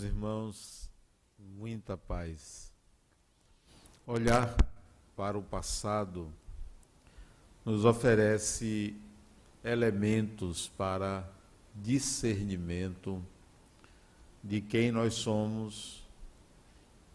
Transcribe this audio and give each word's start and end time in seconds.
Meus 0.00 0.12
irmãos, 0.12 0.90
muita 1.58 1.94
paz. 1.94 2.72
Olhar 4.06 4.56
para 5.14 5.36
o 5.36 5.42
passado 5.42 6.32
nos 7.66 7.84
oferece 7.84 8.96
elementos 9.62 10.68
para 10.68 11.30
discernimento 11.74 13.22
de 14.42 14.62
quem 14.62 14.90
nós 14.90 15.12
somos, 15.12 16.02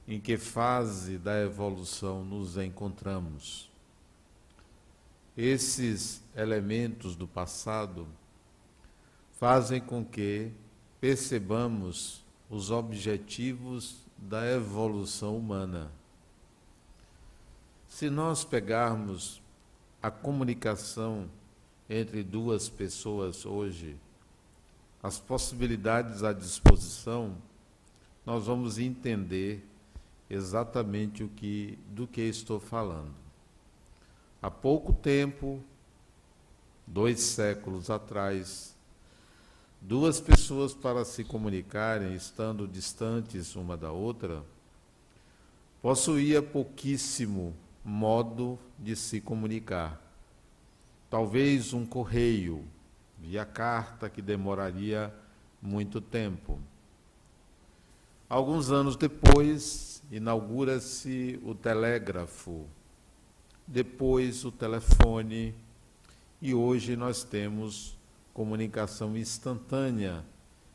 em 0.07 0.19
que 0.19 0.37
fase 0.37 1.17
da 1.17 1.41
evolução 1.41 2.23
nos 2.23 2.55
encontramos. 2.55 3.67
Esses 5.35 6.21
elementos 6.35 7.15
do 7.15 7.27
passado 7.27 8.07
fazem 9.39 9.81
com 9.81 10.05
que 10.05 10.51
percebamos 11.01 12.23
os 12.49 12.71
objetivos 12.71 13.97
da 14.17 14.45
evolução 14.45 15.37
humana. 15.37 15.91
Se 17.87 18.09
nós 18.09 18.43
pegarmos 18.43 19.41
a 20.01 20.11
comunicação 20.11 21.29
entre 21.89 22.23
duas 22.23 22.69
pessoas 22.69 23.45
hoje, 23.45 23.97
as 25.01 25.19
possibilidades 25.19 26.23
à 26.23 26.33
disposição, 26.33 27.37
nós 28.25 28.47
vamos 28.47 28.79
entender 28.79 29.63
exatamente 30.29 31.23
o 31.23 31.29
que 31.29 31.77
do 31.89 32.07
que 32.07 32.21
estou 32.21 32.59
falando. 32.59 33.13
Há 34.41 34.49
pouco 34.49 34.93
tempo, 34.93 35.63
dois 36.85 37.19
séculos 37.19 37.89
atrás, 37.89 38.74
duas 39.87 40.19
pessoas 40.19 40.73
para 40.73 41.05
se 41.05 41.23
comunicarem, 41.23 42.15
estando 42.15 42.67
distantes 42.67 43.55
uma 43.55 43.77
da 43.77 43.91
outra, 43.91 44.43
possuía 45.79 46.41
pouquíssimo 46.41 47.53
modo 47.83 48.57
de 48.79 48.95
se 48.95 49.21
comunicar. 49.21 50.01
Talvez 51.07 51.71
um 51.71 51.85
correio, 51.85 52.65
via 53.19 53.45
carta, 53.45 54.09
que 54.09 54.23
demoraria 54.23 55.13
muito 55.61 56.01
tempo. 56.01 56.59
Alguns 58.27 58.71
anos 58.71 58.95
depois, 58.95 60.01
inaugura-se 60.11 61.39
o 61.43 61.53
telégrafo, 61.53 62.65
depois 63.67 64.43
o 64.45 64.51
telefone, 64.51 65.53
e 66.41 66.55
hoje 66.55 66.95
nós 66.95 67.23
temos 67.23 67.95
comunicação 68.35 69.15
instantânea 69.15 70.21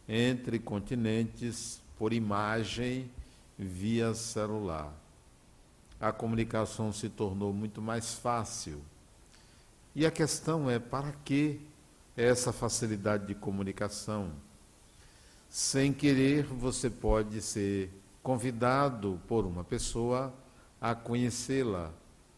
entre 0.09 0.59
continentes 0.59 1.79
por 1.99 2.11
imagem 2.11 3.09
via 3.59 4.15
celular. 4.15 4.91
A 6.01 6.11
comunicação 6.11 6.91
se 6.91 7.11
tornou 7.11 7.53
muito 7.53 7.83
mais 7.83 8.15
fácil. 8.15 8.81
E 9.95 10.07
a 10.07 10.11
questão 10.11 10.71
é: 10.71 10.79
para 10.79 11.13
que 11.23 11.61
essa 12.17 12.51
facilidade 12.51 13.27
de 13.27 13.35
comunicação? 13.35 14.33
Sem 15.51 15.93
querer, 15.93 16.45
você 16.45 16.89
pode 16.89 17.43
ser 17.43 17.91
convidado 18.23 19.21
por 19.29 19.45
uma 19.45 19.65
pessoa 19.65 20.33
a 20.81 20.95
conhecê-la. 20.95 21.93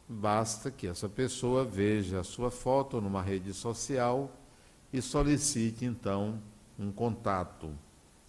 Basta 0.08 0.68
que 0.68 0.88
essa 0.88 1.08
pessoa 1.08 1.64
veja 1.64 2.18
a 2.18 2.24
sua 2.24 2.50
foto 2.50 3.00
numa 3.00 3.22
rede 3.22 3.54
social 3.54 4.28
e 4.92 5.00
solicite 5.00 5.84
então 5.84 6.40
um 6.78 6.92
contato. 6.92 7.72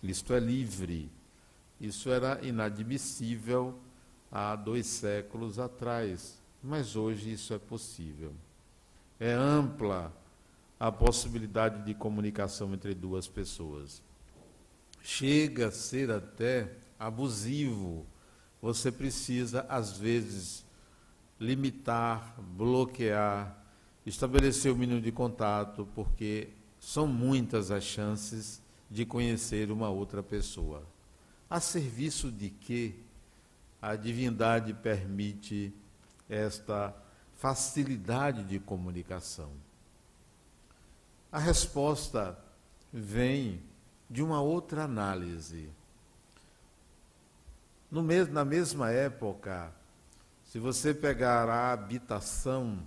Isto 0.01 0.33
é 0.33 0.39
livre. 0.39 1.11
Isso 1.79 2.09
era 2.09 2.39
inadmissível 2.45 3.77
há 4.31 4.55
dois 4.55 4.85
séculos 4.85 5.59
atrás, 5.59 6.39
mas 6.61 6.95
hoje 6.95 7.33
isso 7.33 7.53
é 7.53 7.59
possível. 7.59 8.33
É 9.19 9.33
ampla 9.33 10.13
a 10.79 10.91
possibilidade 10.91 11.83
de 11.85 11.93
comunicação 11.93 12.73
entre 12.73 12.93
duas 12.93 13.27
pessoas. 13.27 14.01
Chega 15.01 15.67
a 15.67 15.71
ser 15.71 16.09
até 16.11 16.71
abusivo. 16.97 18.05
Você 18.61 18.91
precisa, 18.91 19.65
às 19.67 19.97
vezes, 19.97 20.65
limitar, 21.39 22.35
bloquear 22.39 23.62
estabelecer 24.05 24.71
o 24.71 24.75
mínimo 24.75 25.01
de 25.01 25.11
contato, 25.11 25.87
porque 25.95 26.49
são 26.79 27.07
muitas 27.07 27.71
as 27.71 27.83
chances 27.83 28.61
de 28.89 29.05
conhecer 29.05 29.71
uma 29.71 29.89
outra 29.89 30.21
pessoa. 30.21 30.83
A 31.49 31.59
serviço 31.59 32.31
de 32.31 32.49
que 32.49 32.95
a 33.81 33.95
divindade 33.95 34.73
permite 34.73 35.73
esta 36.29 36.95
facilidade 37.37 38.43
de 38.43 38.59
comunicação? 38.59 39.51
A 41.31 41.39
resposta 41.39 42.37
vem 42.91 43.61
de 44.09 44.21
uma 44.21 44.41
outra 44.41 44.83
análise. 44.83 45.69
Mesmo, 47.91 48.33
na 48.33 48.45
mesma 48.45 48.91
época, 48.91 49.73
se 50.45 50.59
você 50.59 50.93
pegar 50.93 51.49
a 51.49 51.71
habitação 51.71 52.79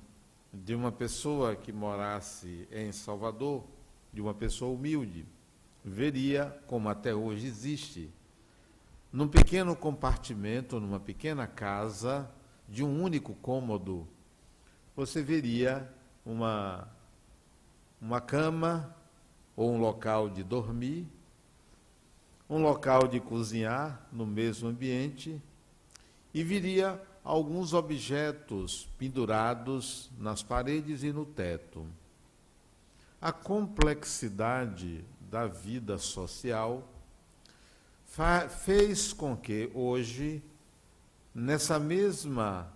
de 0.52 0.74
uma 0.74 0.90
pessoa 0.90 1.54
que 1.54 1.72
morasse 1.72 2.68
em 2.70 2.92
Salvador, 2.92 3.64
de 4.12 4.20
uma 4.20 4.34
pessoa 4.34 4.72
humilde, 4.72 5.26
veria, 5.84 6.58
como 6.66 6.88
até 6.88 7.14
hoje 7.14 7.46
existe, 7.46 8.10
num 9.12 9.28
pequeno 9.28 9.76
compartimento, 9.76 10.80
numa 10.80 11.00
pequena 11.00 11.46
casa, 11.46 12.30
de 12.68 12.82
um 12.82 13.02
único 13.02 13.34
cômodo, 13.34 14.06
você 14.94 15.22
veria 15.22 15.90
uma, 16.24 16.88
uma 18.00 18.20
cama 18.20 18.94
ou 19.54 19.72
um 19.72 19.78
local 19.78 20.28
de 20.28 20.42
dormir, 20.42 21.06
um 22.48 22.62
local 22.62 23.06
de 23.06 23.20
cozinhar 23.20 24.06
no 24.12 24.26
mesmo 24.26 24.68
ambiente, 24.68 25.40
e 26.34 26.42
viria 26.42 27.00
alguns 27.26 27.74
objetos 27.74 28.88
pendurados 28.96 30.08
nas 30.16 30.44
paredes 30.44 31.02
e 31.02 31.12
no 31.12 31.26
teto. 31.26 31.84
A 33.20 33.32
complexidade 33.32 35.04
da 35.28 35.48
vida 35.48 35.98
social 35.98 36.88
fez 38.64 39.12
com 39.12 39.36
que 39.36 39.68
hoje, 39.74 40.40
nessa 41.34 41.80
mesma 41.80 42.72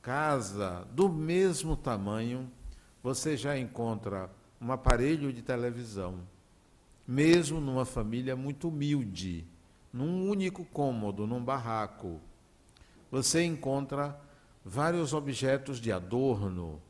casa, 0.00 0.88
do 0.92 1.10
mesmo 1.10 1.76
tamanho, 1.76 2.50
você 3.02 3.36
já 3.36 3.58
encontra 3.58 4.30
um 4.58 4.72
aparelho 4.72 5.30
de 5.30 5.42
televisão, 5.42 6.20
mesmo 7.06 7.60
numa 7.60 7.84
família 7.84 8.34
muito 8.34 8.68
humilde, 8.68 9.46
num 9.92 10.30
único 10.30 10.64
cômodo, 10.64 11.26
num 11.26 11.44
barraco 11.44 12.18
você 13.12 13.44
encontra 13.44 14.18
vários 14.64 15.12
objetos 15.12 15.78
de 15.78 15.92
adorno, 15.92 16.80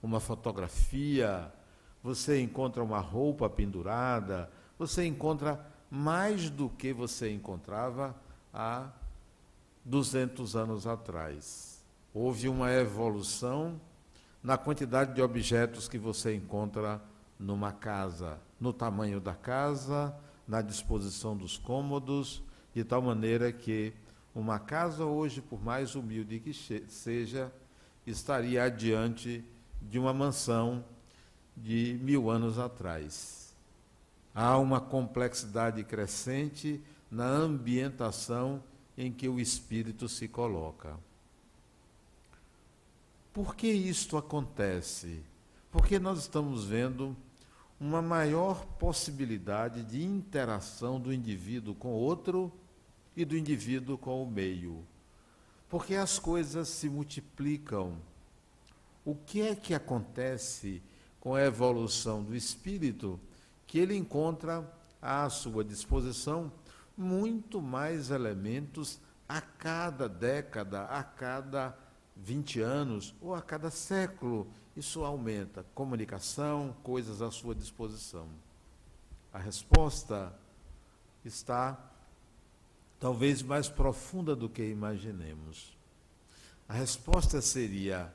uma 0.00 0.20
fotografia, 0.20 1.52
você 2.00 2.40
encontra 2.40 2.80
uma 2.80 3.00
roupa 3.00 3.50
pendurada, 3.50 4.48
você 4.78 5.04
encontra 5.04 5.66
mais 5.90 6.48
do 6.48 6.68
que 6.68 6.92
você 6.92 7.32
encontrava 7.32 8.14
há 8.54 8.88
200 9.84 10.54
anos 10.54 10.86
atrás. 10.86 11.84
Houve 12.14 12.48
uma 12.48 12.70
evolução 12.70 13.80
na 14.40 14.56
quantidade 14.56 15.12
de 15.12 15.20
objetos 15.20 15.88
que 15.88 15.98
você 15.98 16.36
encontra 16.36 17.02
numa 17.36 17.72
casa, 17.72 18.38
no 18.60 18.72
tamanho 18.72 19.18
da 19.18 19.34
casa, 19.34 20.14
na 20.46 20.62
disposição 20.62 21.36
dos 21.36 21.58
cômodos, 21.58 22.44
de 22.72 22.84
tal 22.84 23.02
maneira 23.02 23.50
que 23.50 23.92
uma 24.40 24.58
casa 24.58 25.04
hoje, 25.04 25.40
por 25.40 25.62
mais 25.62 25.94
humilde 25.94 26.38
que 26.38 26.52
seja, 26.88 27.52
estaria 28.06 28.62
adiante 28.62 29.44
de 29.82 29.98
uma 29.98 30.14
mansão 30.14 30.84
de 31.56 31.98
mil 32.02 32.30
anos 32.30 32.58
atrás. 32.58 33.54
Há 34.34 34.56
uma 34.58 34.80
complexidade 34.80 35.82
crescente 35.82 36.80
na 37.10 37.26
ambientação 37.26 38.62
em 38.96 39.12
que 39.12 39.28
o 39.28 39.40
espírito 39.40 40.08
se 40.08 40.28
coloca. 40.28 40.96
Por 43.32 43.56
que 43.56 43.66
isto 43.66 44.16
acontece? 44.16 45.22
Porque 45.70 45.98
nós 45.98 46.20
estamos 46.20 46.64
vendo 46.64 47.16
uma 47.80 48.02
maior 48.02 48.64
possibilidade 48.78 49.82
de 49.84 50.04
interação 50.04 51.00
do 51.00 51.12
indivíduo 51.12 51.74
com 51.74 51.88
outro 51.88 52.52
e 53.18 53.24
do 53.24 53.36
indivíduo 53.36 53.98
com 53.98 54.22
o 54.22 54.30
meio. 54.30 54.86
Porque 55.68 55.96
as 55.96 56.20
coisas 56.20 56.68
se 56.68 56.88
multiplicam. 56.88 57.98
O 59.04 59.16
que 59.16 59.42
é 59.42 59.56
que 59.56 59.74
acontece 59.74 60.80
com 61.18 61.34
a 61.34 61.42
evolução 61.42 62.22
do 62.22 62.36
espírito 62.36 63.18
que 63.66 63.76
ele 63.76 63.96
encontra 63.96 64.72
à 65.02 65.28
sua 65.28 65.64
disposição 65.64 66.52
muito 66.96 67.60
mais 67.60 68.10
elementos 68.10 69.00
a 69.28 69.40
cada 69.40 70.08
década, 70.08 70.84
a 70.84 71.02
cada 71.02 71.76
20 72.16 72.60
anos 72.60 73.14
ou 73.20 73.34
a 73.34 73.42
cada 73.42 73.68
século. 73.68 74.46
Isso 74.76 75.04
aumenta. 75.04 75.66
Comunicação, 75.74 76.76
coisas 76.84 77.20
à 77.20 77.32
sua 77.32 77.52
disposição. 77.52 78.28
A 79.32 79.38
resposta 79.38 80.32
está 81.24 81.87
talvez 82.98 83.42
mais 83.42 83.68
profunda 83.68 84.34
do 84.34 84.48
que 84.48 84.64
imaginemos. 84.64 85.76
A 86.68 86.74
resposta 86.74 87.40
seria: 87.40 88.12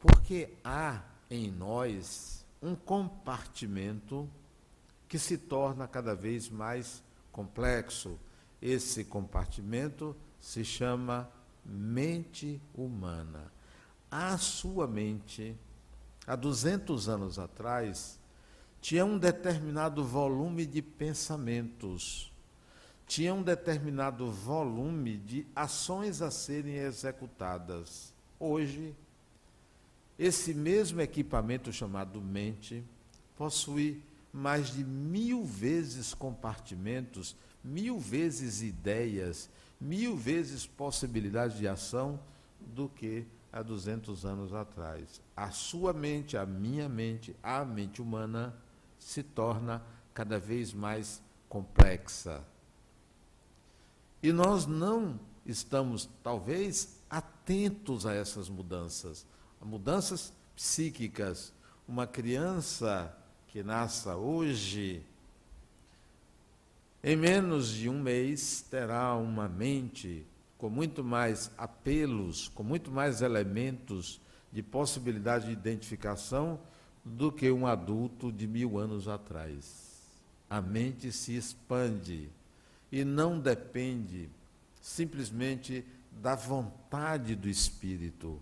porque 0.00 0.54
há 0.62 1.02
em 1.30 1.50
nós 1.50 2.44
um 2.62 2.74
compartimento 2.74 4.28
que 5.08 5.18
se 5.18 5.36
torna 5.36 5.86
cada 5.86 6.14
vez 6.14 6.48
mais 6.48 7.02
complexo. 7.30 8.18
Esse 8.60 9.04
compartimento 9.04 10.16
se 10.40 10.64
chama 10.64 11.30
mente 11.64 12.60
humana. 12.74 13.52
A 14.10 14.38
sua 14.38 14.86
mente, 14.86 15.56
há 16.26 16.36
200 16.36 17.08
anos 17.08 17.38
atrás, 17.38 18.18
tinha 18.80 19.04
um 19.04 19.18
determinado 19.18 20.04
volume 20.04 20.66
de 20.66 20.82
pensamentos, 20.82 22.32
tinha 23.06 23.34
um 23.34 23.42
determinado 23.42 24.30
volume 24.30 25.16
de 25.16 25.46
ações 25.54 26.22
a 26.22 26.30
serem 26.30 26.76
executadas. 26.76 28.12
Hoje, 28.38 28.94
esse 30.18 30.54
mesmo 30.54 31.00
equipamento 31.00 31.72
chamado 31.72 32.20
mente 32.20 32.84
possui 33.36 34.02
mais 34.32 34.68
de 34.68 34.84
mil 34.84 35.44
vezes 35.44 36.14
compartimentos, 36.14 37.36
mil 37.62 37.98
vezes 37.98 38.62
ideias, 38.62 39.48
mil 39.80 40.16
vezes 40.16 40.66
possibilidades 40.66 41.56
de 41.58 41.68
ação 41.68 42.18
do 42.60 42.88
que 42.88 43.26
há 43.52 43.62
200 43.62 44.24
anos 44.24 44.52
atrás. 44.52 45.20
A 45.36 45.50
sua 45.50 45.92
mente, 45.92 46.36
a 46.36 46.44
minha 46.44 46.88
mente, 46.88 47.36
a 47.42 47.64
mente 47.64 48.02
humana 48.02 48.54
se 48.98 49.22
torna 49.22 49.82
cada 50.12 50.38
vez 50.38 50.72
mais 50.72 51.22
complexa. 51.48 52.42
E 54.24 54.32
nós 54.32 54.64
não 54.64 55.20
estamos, 55.44 56.08
talvez, 56.22 56.98
atentos 57.10 58.06
a 58.06 58.14
essas 58.14 58.48
mudanças, 58.48 59.26
mudanças 59.60 60.32
psíquicas. 60.56 61.52
Uma 61.86 62.06
criança 62.06 63.14
que 63.48 63.62
nasça 63.62 64.16
hoje, 64.16 65.04
em 67.02 67.14
menos 67.16 67.68
de 67.68 67.90
um 67.90 68.00
mês 68.00 68.64
terá 68.70 69.14
uma 69.14 69.46
mente 69.46 70.26
com 70.56 70.70
muito 70.70 71.04
mais 71.04 71.50
apelos, 71.58 72.48
com 72.48 72.62
muito 72.62 72.90
mais 72.90 73.20
elementos 73.20 74.18
de 74.50 74.62
possibilidade 74.62 75.48
de 75.48 75.52
identificação 75.52 76.58
do 77.04 77.30
que 77.30 77.50
um 77.50 77.66
adulto 77.66 78.32
de 78.32 78.46
mil 78.46 78.78
anos 78.78 79.06
atrás. 79.06 80.00
A 80.48 80.62
mente 80.62 81.12
se 81.12 81.36
expande 81.36 82.30
e 82.94 83.04
não 83.04 83.40
depende 83.40 84.30
simplesmente 84.80 85.84
da 86.12 86.36
vontade 86.36 87.34
do 87.34 87.48
espírito. 87.48 88.40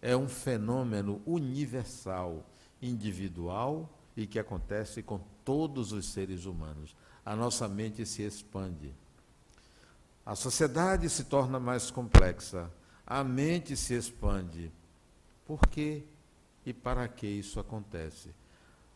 É 0.00 0.16
um 0.16 0.28
fenômeno 0.28 1.20
universal, 1.26 2.46
individual 2.80 3.92
e 4.16 4.28
que 4.28 4.38
acontece 4.38 5.02
com 5.02 5.18
todos 5.44 5.90
os 5.90 6.06
seres 6.06 6.44
humanos. 6.44 6.94
A 7.26 7.34
nossa 7.34 7.66
mente 7.66 8.06
se 8.06 8.22
expande. 8.22 8.94
A 10.24 10.36
sociedade 10.36 11.10
se 11.10 11.24
torna 11.24 11.58
mais 11.58 11.90
complexa. 11.90 12.70
A 13.04 13.24
mente 13.24 13.76
se 13.76 13.94
expande. 13.94 14.70
Por 15.44 15.66
quê 15.66 16.04
e 16.64 16.72
para 16.72 17.08
que 17.08 17.26
isso 17.26 17.58
acontece? 17.58 18.30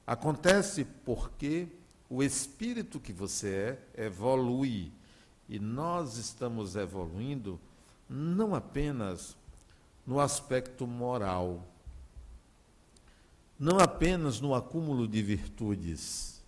Acontece 0.07 0.85
porque 0.85 1.67
o 2.09 2.23
espírito 2.23 3.01
que 3.01 3.13
você 3.13 3.79
é 3.97 4.05
evolui. 4.07 4.93
E 5.49 5.59
nós 5.59 6.17
estamos 6.17 6.77
evoluindo 6.77 7.61
não 8.09 8.55
apenas 8.55 9.37
no 10.07 10.21
aspecto 10.21 10.87
moral, 10.87 11.67
não 13.59 13.79
apenas 13.79 14.41
no 14.41 14.55
acúmulo 14.55 15.07
de 15.09 15.23
virtudes. 15.23 16.43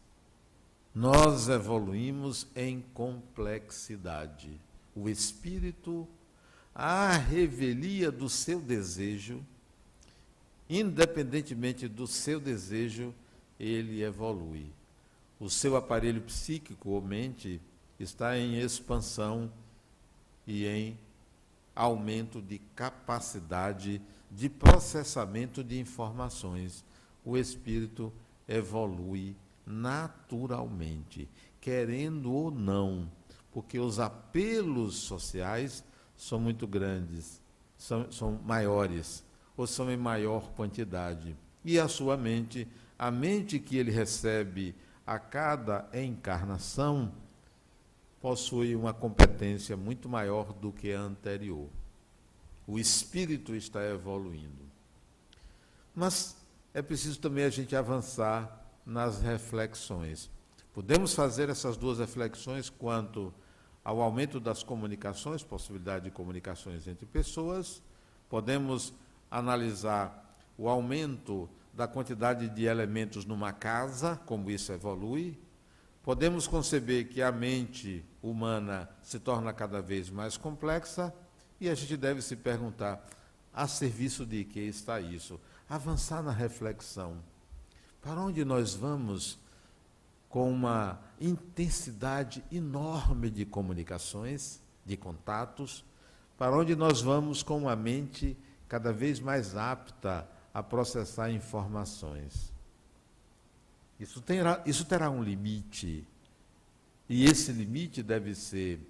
Nós 0.94 1.48
evoluímos 1.48 2.46
em 2.54 2.80
complexidade. 2.94 4.58
O 4.94 5.08
espírito, 5.08 6.08
a 6.74 7.12
revelia 7.12 8.10
do 8.10 8.28
seu 8.28 8.60
desejo, 8.60 9.44
independentemente 10.68 11.86
do 11.86 12.06
seu 12.06 12.40
desejo, 12.40 13.14
ele 13.60 14.02
evolui. 14.02 14.70
O 15.38 15.50
seu 15.50 15.76
aparelho 15.76 16.22
psíquico 16.22 16.90
ou 16.90 17.02
mente 17.02 17.60
está 17.98 18.38
em 18.38 18.58
expansão 18.58 19.52
e 20.46 20.66
em 20.66 20.98
aumento 21.74 22.40
de 22.40 22.58
capacidade 22.74 24.00
de 24.30 24.48
processamento 24.48 25.62
de 25.62 25.78
informações 25.78 26.84
o 27.26 27.36
espírito 27.36 28.12
evolui 28.48 29.36
naturalmente, 29.66 31.28
querendo 31.60 32.32
ou 32.32 32.52
não, 32.52 33.10
porque 33.52 33.80
os 33.80 33.98
apelos 33.98 34.94
sociais 34.94 35.84
são 36.16 36.38
muito 36.38 36.68
grandes, 36.68 37.42
são, 37.76 38.10
são 38.12 38.40
maiores, 38.44 39.24
ou 39.56 39.66
são 39.66 39.90
em 39.90 39.96
maior 39.96 40.52
quantidade. 40.52 41.36
E 41.64 41.80
a 41.80 41.88
sua 41.88 42.16
mente, 42.16 42.68
a 42.96 43.10
mente 43.10 43.58
que 43.58 43.76
ele 43.76 43.90
recebe 43.90 44.72
a 45.06 45.18
cada 45.18 45.88
encarnação, 45.94 47.12
possui 48.20 48.74
uma 48.74 48.92
competência 48.92 49.76
muito 49.76 50.08
maior 50.08 50.52
do 50.52 50.72
que 50.72 50.92
a 50.92 51.00
anterior. 51.00 51.68
O 52.66 52.78
espírito 52.78 53.54
está 53.54 53.84
evoluindo. 53.84 54.64
Mas 55.94 56.36
é 56.75 56.82
preciso 56.82 57.20
também 57.20 57.44
a 57.44 57.50
gente 57.50 57.76
avançar 57.76 58.66
nas 58.84 59.20
reflexões. 59.20 60.28
Podemos 60.75 61.14
fazer 61.14 61.48
essas 61.48 61.76
duas 61.76 61.98
reflexões 61.98 62.68
quanto 62.68 63.32
ao 63.84 64.02
aumento 64.02 64.40
das 64.40 64.64
comunicações, 64.64 65.44
possibilidade 65.44 66.06
de 66.06 66.10
comunicações 66.10 66.88
entre 66.88 67.06
pessoas, 67.06 67.80
podemos 68.28 68.92
analisar 69.30 70.36
o 70.58 70.68
aumento 70.68 71.48
da 71.76 71.87
quantidade 71.87 72.49
de 72.49 72.64
elementos 72.64 73.25
numa 73.26 73.52
casa, 73.52 74.18
como 74.25 74.50
isso 74.50 74.73
evolui. 74.73 75.38
Podemos 76.02 76.49
conceber 76.49 77.09
que 77.09 77.21
a 77.21 77.30
mente 77.30 78.04
humana 78.23 78.88
se 79.02 79.21
torna 79.21 79.52
cada 79.52 79.83
vez 79.83 80.09
mais 80.09 80.37
complexa 80.37 81.12
e 81.61 81.68
a 81.68 81.75
gente 81.75 81.97
deve 81.97 82.23
se 82.23 82.35
perguntar: 82.35 83.06
a 83.52 83.68
serviço 83.68 84.25
de 84.25 84.45
que 84.45 84.61
está 84.61 84.99
isso? 85.00 85.38
avançar 85.68 86.23
na 86.23 86.30
reflexão. 86.30 87.16
Para 88.00 88.21
onde 88.21 88.45
nós 88.45 88.75
vamos 88.75 89.38
com 90.28 90.50
uma 90.50 91.00
intensidade 91.21 92.45
enorme 92.52 93.30
de 93.30 93.45
comunicações, 93.45 94.61
de 94.85 94.97
contatos, 94.97 95.85
para 96.38 96.56
onde 96.56 96.76
nós 96.76 97.00
vamos 97.00 97.42
com 97.42 97.59
uma 97.59 97.75
mente 97.75 98.37
cada 98.68 98.92
vez 98.92 99.18
mais 99.18 99.56
apta 99.56 100.28
a 100.56 100.62
processar 100.62 101.30
informações. 101.30 102.50
Isso 104.00 104.22
terá, 104.22 104.62
isso 104.64 104.86
terá 104.86 105.10
um 105.10 105.22
limite, 105.22 106.08
e 107.06 107.26
esse 107.26 107.52
limite 107.52 108.02
deve 108.02 108.34
ser 108.34 108.80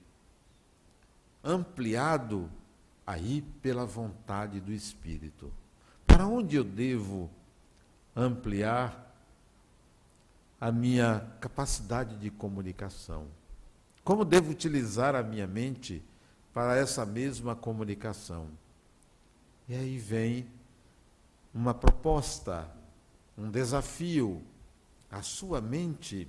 ampliado 1.42 2.48
aí 3.04 3.42
pela 3.60 3.84
vontade 3.84 4.60
do 4.60 4.72
Espírito. 4.72 5.52
Para 6.06 6.24
onde 6.24 6.54
eu 6.54 6.62
devo 6.62 7.28
ampliar 8.14 9.12
a 10.60 10.70
minha 10.70 11.28
capacidade 11.40 12.16
de 12.16 12.30
comunicação? 12.30 13.26
Como 14.04 14.24
devo 14.24 14.52
utilizar 14.52 15.16
a 15.16 15.22
minha 15.24 15.48
mente 15.48 16.00
para 16.54 16.76
essa 16.76 17.04
mesma 17.04 17.56
comunicação? 17.56 18.46
E 19.68 19.74
aí 19.74 19.98
vem 19.98 20.46
uma 21.56 21.72
proposta, 21.72 22.68
um 23.36 23.50
desafio. 23.50 24.42
A 25.10 25.22
sua 25.22 25.58
mente, 25.58 26.28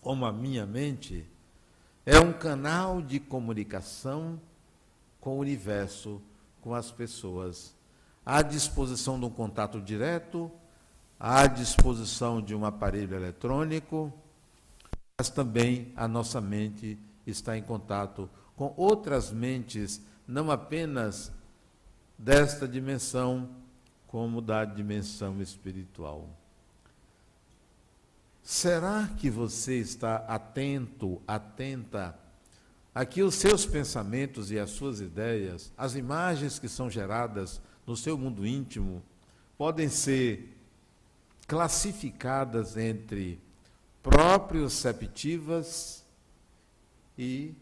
como 0.00 0.24
a 0.24 0.32
minha 0.32 0.64
mente, 0.64 1.28
é 2.06 2.18
um 2.18 2.32
canal 2.32 3.02
de 3.02 3.20
comunicação 3.20 4.40
com 5.20 5.36
o 5.36 5.40
universo, 5.40 6.22
com 6.62 6.74
as 6.74 6.90
pessoas 6.90 7.76
à 8.24 8.40
disposição 8.40 9.18
de 9.18 9.26
um 9.26 9.30
contato 9.30 9.78
direto, 9.78 10.50
à 11.20 11.46
disposição 11.46 12.40
de 12.40 12.54
um 12.54 12.64
aparelho 12.64 13.14
eletrônico, 13.14 14.10
mas 15.18 15.28
também 15.28 15.92
a 15.94 16.08
nossa 16.08 16.40
mente 16.40 16.98
está 17.26 17.58
em 17.58 17.62
contato 17.62 18.30
com 18.56 18.72
outras 18.74 19.30
mentes, 19.30 20.00
não 20.26 20.50
apenas 20.50 21.30
desta 22.16 22.66
dimensão, 22.66 23.48
como 24.08 24.40
da 24.40 24.64
dimensão 24.64 25.40
espiritual. 25.40 26.28
Será 28.42 29.08
que 29.18 29.30
você 29.30 29.78
está 29.78 30.16
atento, 30.26 31.22
atenta 31.26 32.18
a 32.94 33.04
que 33.04 33.22
os 33.22 33.34
seus 33.34 33.66
pensamentos 33.66 34.50
e 34.50 34.58
as 34.58 34.70
suas 34.70 35.00
ideias, 35.00 35.70
as 35.76 35.94
imagens 35.94 36.58
que 36.58 36.68
são 36.68 36.90
geradas 36.90 37.60
no 37.86 37.94
seu 37.96 38.18
mundo 38.18 38.46
íntimo, 38.46 39.02
podem 39.58 39.90
ser 39.90 40.56
classificadas 41.46 42.76
entre 42.76 43.38
proprioceptivas 44.02 46.02
e 47.18 47.54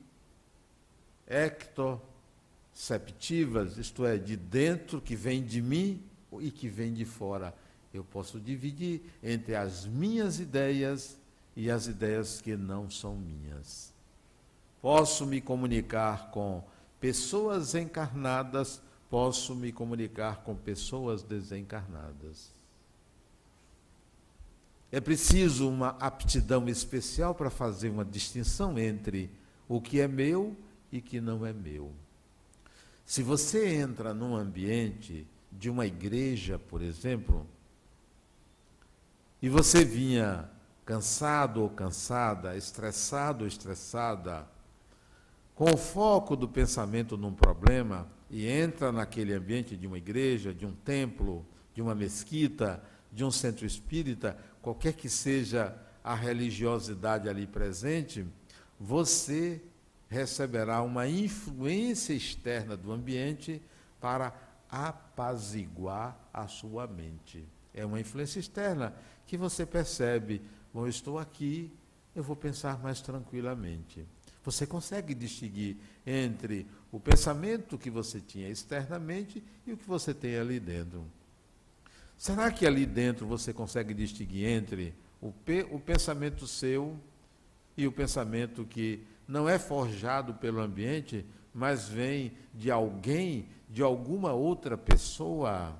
ectoceptivas, 1.27 3.77
isto 3.79 4.07
é, 4.07 4.17
de 4.17 4.37
dentro 4.37 5.01
que 5.01 5.17
vem 5.17 5.43
de 5.43 5.61
mim 5.61 6.01
e 6.41 6.51
que 6.51 6.69
vem 6.69 6.93
de 6.93 7.05
fora. 7.05 7.55
Eu 7.93 8.05
posso 8.05 8.39
dividir 8.39 9.03
entre 9.23 9.55
as 9.55 9.87
minhas 9.87 10.39
ideias 10.39 11.17
e 11.57 11.71
as 11.71 11.87
ideias 11.87 12.41
que 12.41 12.57
não 12.57 12.91
são 12.91 13.17
minhas. 13.17 13.93
Posso 14.83 15.25
me 15.25 15.41
comunicar 15.41 16.31
com 16.31 16.63
pessoas 17.01 17.75
encarnadas, 17.75 18.81
posso 19.09 19.55
me 19.55 19.73
comunicar 19.73 20.43
com 20.43 20.55
pessoas 20.55 21.23
desencarnadas. 21.23 22.51
É 24.93 25.01
preciso 25.01 25.69
uma 25.69 25.91
aptidão 25.99 26.69
especial 26.69 27.35
para 27.35 27.51
fazer 27.51 27.91
uma 27.91 28.05
distinção 28.05 28.79
entre 28.79 29.31
o 29.69 29.81
que 29.81 30.01
é 30.01 30.07
meu 30.07 30.57
e 30.93 31.01
que 31.01 31.21
não 31.21 31.45
é 31.45 31.53
meu. 31.53 31.91
Se 33.05 33.23
você 33.23 33.75
entra 33.75 34.15
num 34.15 34.37
ambiente 34.37 35.27
de 35.59 35.71
uma 35.71 35.87
igreja, 35.87 36.59
por 36.59 36.83
exemplo, 36.83 37.47
e 39.41 39.49
você 39.49 39.85
vinha 39.85 40.49
cansado 40.85 41.63
ou 41.63 41.71
cansada, 41.71 42.57
estressado 42.57 43.45
ou 43.45 43.49
estressada, 43.49 44.47
com 45.55 45.73
o 45.73 45.77
foco 45.77 46.37
do 46.37 46.49
pensamento 46.49 47.17
num 47.17 47.33
problema 47.33 48.07
e 48.31 48.47
entra 48.47 48.93
naquele 48.93 49.33
ambiente 49.33 49.77
de 49.77 49.87
uma 49.87 49.99
igreja, 49.99 50.53
de 50.53 50.67
um 50.67 50.73
templo, 50.73 51.45
de 51.75 51.81
uma 51.81 51.95
mesquita, 51.95 52.83
de 53.13 53.25
um 53.25 53.31
centro 53.31 53.65
espírita, 53.65 54.37
qualquer 54.61 54.93
que 54.93 55.09
seja 55.09 55.75
a 56.05 56.15
religiosidade 56.15 57.29
ali 57.29 57.47
presente, 57.47 58.27
você 58.79 59.63
receberá 60.09 60.83
uma 60.83 61.09
influência 61.09 62.13
externa 62.13 62.77
do 62.77 62.93
ambiente 62.93 63.61
para 64.01 64.33
apaziguar 64.71 66.19
a 66.33 66.47
sua 66.47 66.87
mente. 66.87 67.45
É 67.75 67.85
uma 67.85 68.01
influência 68.01 68.39
externa 68.41 68.95
que 69.27 69.37
você 69.37 69.67
percebe, 69.67 70.41
bom, 70.73 70.87
eu 70.87 70.91
estou 70.91 71.19
aqui, 71.19 71.71
eu 72.15 72.23
vou 72.23 72.37
pensar 72.37 72.79
mais 72.79 73.01
tranquilamente. 73.01 74.07
Você 74.45 74.67
consegue 74.67 75.15
distinguir 75.15 75.77
entre 76.07 76.67
o 76.93 77.01
pensamento 77.01 77.77
que 77.77 77.91
você 77.91 78.21
tinha 78.21 78.49
externamente 78.49 79.43
e 79.67 79.73
o 79.73 79.77
que 79.77 79.87
você 79.87 80.15
tem 80.15 80.39
ali 80.39 80.61
dentro. 80.61 81.05
Será 82.17 82.51
que 82.51 82.67
ali 82.67 82.87
dentro 82.87 83.27
você 83.27 83.53
consegue 83.53 83.93
distinguir 83.93 84.47
entre 84.47 84.95
o, 85.21 85.33
o 85.71 85.81
pensamento 85.81 86.47
seu 86.47 86.97
e 87.77 87.87
o 87.87 87.93
pensamento 87.93 88.65
que 88.65 89.03
não 89.29 89.49
é 89.49 89.59
forjado 89.59 90.33
pelo 90.35 90.61
ambiente, 90.61 91.27
mas 91.53 91.89
vem 91.89 92.33
de 92.55 92.71
alguém, 92.71 93.49
de 93.69 93.83
alguma 93.83 94.33
outra 94.33 94.77
pessoa? 94.77 95.77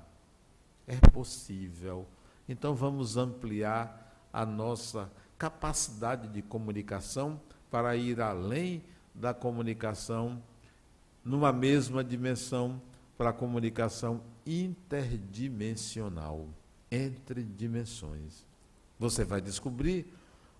É 0.85 0.97
possível. 1.11 2.05
Então 2.47 2.73
vamos 2.73 3.17
ampliar 3.17 4.29
a 4.31 4.45
nossa 4.45 5.11
capacidade 5.37 6.27
de 6.27 6.41
comunicação 6.41 7.39
para 7.69 7.95
ir 7.95 8.21
além 8.21 8.83
da 9.13 9.33
comunicação 9.33 10.41
numa 11.23 11.51
mesma 11.51 12.03
dimensão 12.03 12.81
para 13.17 13.31
a 13.31 13.33
comunicação 13.33 14.21
interdimensional, 14.45 16.47
entre 16.89 17.43
dimensões. 17.43 18.45
Você 18.99 19.25
vai 19.25 19.41
descobrir 19.41 20.13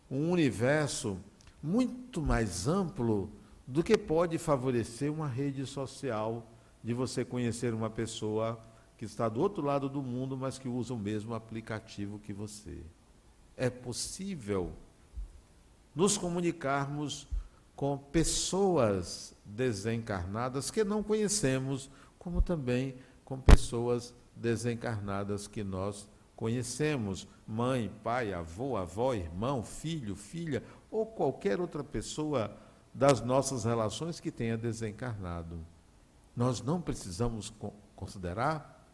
um 0.10 0.32
universo 0.32 1.18
muito 1.62 2.22
mais 2.22 2.68
amplo 2.68 3.30
do 3.66 3.84
que 3.84 3.98
pode 3.98 4.38
favorecer 4.38 5.12
uma 5.12 5.28
rede 5.28 5.66
social 5.66 6.46
de 6.84 6.94
você 6.94 7.26
conhecer 7.26 7.74
uma 7.74 7.90
pessoa 7.90 8.60
que 8.98 9.06
está 9.06 9.30
do 9.30 9.40
outro 9.40 9.64
lado 9.64 9.88
do 9.88 10.02
mundo, 10.02 10.36
mas 10.36 10.58
que 10.58 10.68
usa 10.68 10.94
o 10.94 10.98
mesmo 10.98 11.34
aplicativo 11.34 12.20
que 12.20 12.34
você. 12.34 12.82
É 13.56 13.70
possível 13.70 14.72
nos 15.96 16.18
comunicarmos 16.18 17.28
com 17.76 17.98
pessoas 17.98 19.36
desencarnadas 19.46 20.72
que 20.72 20.84
não 20.84 21.04
conhecemos, 21.04 21.90
como 22.18 22.42
também 22.42 22.96
com 23.24 23.40
pessoas 23.40 24.14
desencarnadas 24.36 25.48
que 25.48 25.64
nós 25.64 26.08
conhecemos, 26.36 27.28
mãe, 27.48 27.92
pai, 28.04 28.34
avô, 28.34 28.78
avó, 28.78 29.14
irmão, 29.14 29.64
filho, 29.64 30.16
filha, 30.16 30.64
ou 30.90 31.06
qualquer 31.06 31.60
outra 31.60 31.84
pessoa 31.84 32.56
das 32.94 33.22
nossas 33.22 33.64
relações 33.64 34.20
que 34.20 34.32
tenha 34.32 34.58
desencarnado. 34.58 35.60
Nós 36.38 36.62
não 36.62 36.80
precisamos 36.80 37.52
considerar 37.96 38.88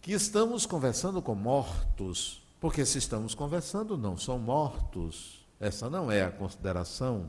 que 0.00 0.12
estamos 0.12 0.64
conversando 0.66 1.20
com 1.20 1.34
mortos, 1.34 2.46
porque 2.60 2.86
se 2.86 2.98
estamos 2.98 3.34
conversando, 3.34 3.98
não 3.98 4.16
são 4.16 4.38
mortos. 4.38 5.44
Essa 5.58 5.90
não 5.90 6.12
é 6.12 6.22
a 6.22 6.30
consideração. 6.30 7.28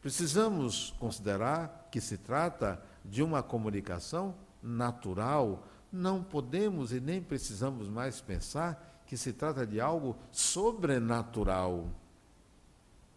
Precisamos 0.00 0.94
considerar 0.98 1.88
que 1.90 2.00
se 2.00 2.16
trata 2.16 2.82
de 3.04 3.22
uma 3.22 3.42
comunicação 3.42 4.34
natural. 4.62 5.62
Não 5.92 6.22
podemos 6.22 6.90
e 6.90 7.00
nem 7.00 7.20
precisamos 7.20 7.86
mais 7.86 8.18
pensar 8.18 9.02
que 9.06 9.16
se 9.16 9.34
trata 9.34 9.66
de 9.66 9.78
algo 9.78 10.16
sobrenatural. 10.32 11.86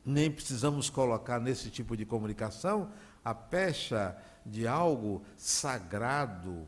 Nem 0.05 0.31
precisamos 0.31 0.89
colocar 0.89 1.39
nesse 1.39 1.69
tipo 1.69 1.95
de 1.95 2.05
comunicação 2.05 2.91
a 3.23 3.33
pecha 3.33 4.17
de 4.45 4.67
algo 4.67 5.23
sagrado, 5.37 6.67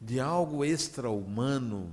de 0.00 0.18
algo 0.18 0.64
extra-humano, 0.64 1.92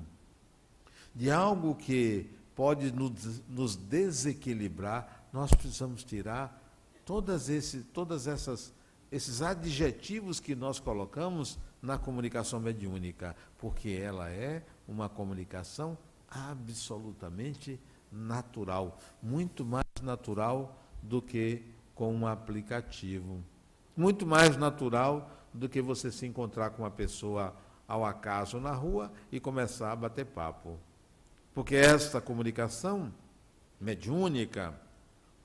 de 1.14 1.30
algo 1.30 1.76
que 1.76 2.30
pode 2.56 2.92
nos, 2.92 3.76
desequilibrar, 3.76 5.28
nós 5.32 5.52
precisamos 5.54 6.04
tirar 6.04 6.62
todas, 7.06 7.50
esse, 7.50 7.82
todas 7.82 8.28
essas 8.28 8.74
esses 9.12 9.42
adjetivos 9.42 10.40
que 10.40 10.56
nós 10.56 10.80
colocamos 10.80 11.58
na 11.82 11.98
comunicação 11.98 12.60
mediúnica, 12.60 13.36
porque 13.58 13.90
ela 13.90 14.30
é 14.30 14.66
uma 14.88 15.08
comunicação 15.08 15.98
absolutamente 16.30 17.80
natural, 18.16 18.98
muito 19.22 19.66
mais 19.66 19.86
natural 20.02 20.82
do 21.02 21.22
que 21.22 21.64
com 21.94 22.14
um 22.14 22.26
aplicativo. 22.26 23.44
Muito 23.96 24.26
mais 24.26 24.58
natural 24.58 25.30
do 25.54 25.70
que 25.70 25.82
você 25.82 26.12
se 26.12 26.26
encontrar 26.26 26.72
com 26.72 26.84
uma 26.84 26.92
pessoa 26.92 27.56
ao 27.88 28.04
acaso 28.06 28.60
na 28.60 28.72
rua 28.72 29.12
e 29.32 29.40
começar 29.40 29.92
a 29.92 29.96
bater 29.96 30.26
papo. 30.26 30.80
Porque 31.54 31.76
esta 31.76 32.20
comunicação 32.20 33.14
mediúnica 33.80 34.74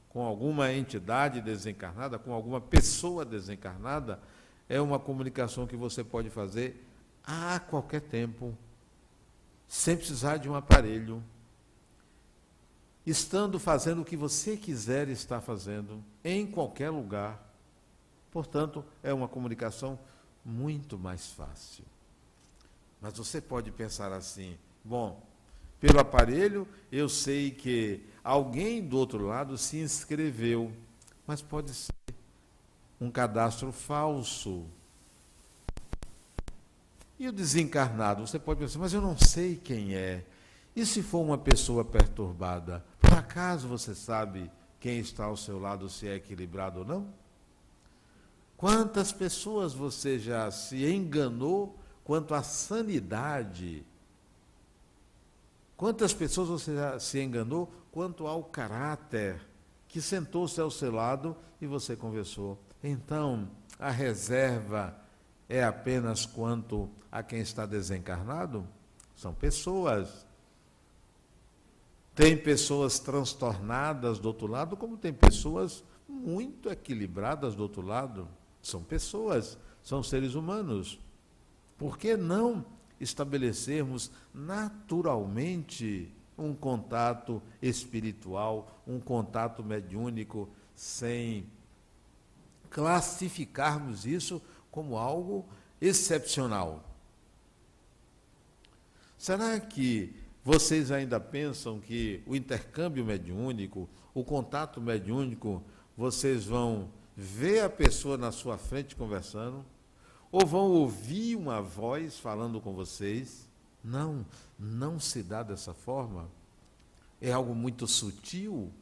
com 0.08 0.24
alguma 0.24 0.72
entidade 0.72 1.40
desencarnada, 1.40 2.18
com 2.18 2.32
alguma 2.32 2.60
pessoa 2.60 3.24
desencarnada, 3.24 4.20
é 4.68 4.80
uma 4.80 4.98
comunicação 4.98 5.66
que 5.66 5.76
você 5.76 6.02
pode 6.02 6.30
fazer 6.30 6.84
a 7.24 7.60
qualquer 7.60 8.00
tempo, 8.00 8.56
sem 9.68 9.96
precisar 9.96 10.38
de 10.38 10.48
um 10.48 10.54
aparelho, 10.56 11.22
estando 13.10 13.58
fazendo 13.58 14.02
o 14.02 14.04
que 14.04 14.16
você 14.16 14.56
quiser 14.56 15.08
estar 15.08 15.40
fazendo, 15.40 16.02
em 16.24 16.46
qualquer 16.46 16.90
lugar. 16.90 17.50
Portanto, 18.30 18.84
é 19.02 19.12
uma 19.12 19.28
comunicação 19.28 19.98
muito 20.44 20.98
mais 20.98 21.26
fácil. 21.32 21.84
Mas 23.00 23.16
você 23.16 23.40
pode 23.40 23.70
pensar 23.70 24.12
assim: 24.12 24.56
bom, 24.84 25.22
pelo 25.80 25.98
aparelho 25.98 26.68
eu 26.92 27.08
sei 27.08 27.50
que 27.50 28.04
alguém 28.22 28.86
do 28.86 28.98
outro 28.98 29.26
lado 29.26 29.56
se 29.56 29.78
inscreveu, 29.78 30.72
mas 31.26 31.42
pode 31.42 31.72
ser 31.74 31.92
um 33.00 33.10
cadastro 33.10 33.72
falso. 33.72 34.64
E 37.18 37.28
o 37.28 37.32
desencarnado, 37.32 38.26
você 38.26 38.38
pode 38.38 38.60
pensar, 38.60 38.78
mas 38.78 38.94
eu 38.94 39.00
não 39.00 39.16
sei 39.18 39.56
quem 39.56 39.94
é. 39.94 40.24
E 40.74 40.86
se 40.86 41.02
for 41.02 41.20
uma 41.20 41.38
pessoa 41.38 41.84
perturbada, 41.84 42.84
por 43.00 43.12
acaso 43.14 43.66
você 43.66 43.94
sabe 43.94 44.50
quem 44.78 44.98
está 44.98 45.24
ao 45.24 45.36
seu 45.36 45.58
lado, 45.58 45.88
se 45.88 46.08
é 46.08 46.14
equilibrado 46.14 46.80
ou 46.80 46.84
não? 46.84 47.12
Quantas 48.56 49.10
pessoas 49.10 49.72
você 49.72 50.18
já 50.18 50.50
se 50.50 50.84
enganou 50.86 51.78
quanto 52.04 52.34
à 52.34 52.42
sanidade? 52.42 53.84
Quantas 55.76 56.12
pessoas 56.12 56.48
você 56.48 56.74
já 56.74 56.98
se 56.98 57.20
enganou 57.20 57.72
quanto 57.90 58.26
ao 58.26 58.44
caráter? 58.44 59.40
Que 59.88 60.00
sentou-se 60.00 60.60
ao 60.60 60.70
seu 60.70 60.92
lado 60.92 61.36
e 61.60 61.66
você 61.66 61.96
conversou. 61.96 62.58
Então, 62.84 63.50
a 63.78 63.90
reserva 63.90 64.94
é 65.48 65.64
apenas 65.64 66.26
quanto 66.26 66.88
a 67.10 67.22
quem 67.22 67.40
está 67.40 67.66
desencarnado? 67.66 68.66
São 69.16 69.34
pessoas. 69.34 70.26
Tem 72.20 72.36
pessoas 72.36 72.98
transtornadas 72.98 74.18
do 74.18 74.28
outro 74.28 74.46
lado, 74.46 74.76
como 74.76 74.98
tem 74.98 75.10
pessoas 75.10 75.82
muito 76.06 76.68
equilibradas 76.68 77.54
do 77.54 77.62
outro 77.62 77.80
lado. 77.80 78.28
São 78.60 78.82
pessoas, 78.82 79.56
são 79.82 80.02
seres 80.02 80.34
humanos. 80.34 81.00
Por 81.78 81.96
que 81.96 82.18
não 82.18 82.66
estabelecermos 83.00 84.10
naturalmente 84.34 86.12
um 86.36 86.54
contato 86.54 87.40
espiritual, 87.62 88.82
um 88.86 89.00
contato 89.00 89.64
mediúnico, 89.64 90.46
sem 90.74 91.46
classificarmos 92.68 94.04
isso 94.04 94.42
como 94.70 94.98
algo 94.98 95.48
excepcional? 95.80 96.84
Será 99.16 99.58
que 99.58 100.14
vocês 100.44 100.90
ainda 100.90 101.20
pensam 101.20 101.78
que 101.78 102.22
o 102.26 102.34
intercâmbio 102.34 103.04
mediúnico, 103.04 103.88
o 104.14 104.24
contato 104.24 104.80
mediúnico, 104.80 105.62
vocês 105.96 106.46
vão 106.46 106.90
ver 107.14 107.60
a 107.60 107.68
pessoa 107.68 108.16
na 108.16 108.32
sua 108.32 108.56
frente 108.56 108.96
conversando, 108.96 109.64
ou 110.32 110.46
vão 110.46 110.70
ouvir 110.70 111.36
uma 111.36 111.60
voz 111.60 112.18
falando 112.18 112.60
com 112.60 112.72
vocês? 112.72 113.48
Não, 113.82 114.24
não 114.58 114.98
se 114.98 115.22
dá 115.22 115.42
dessa 115.42 115.74
forma. 115.74 116.28
É 117.20 117.32
algo 117.32 117.54
muito 117.54 117.86
sutil. 117.86 118.72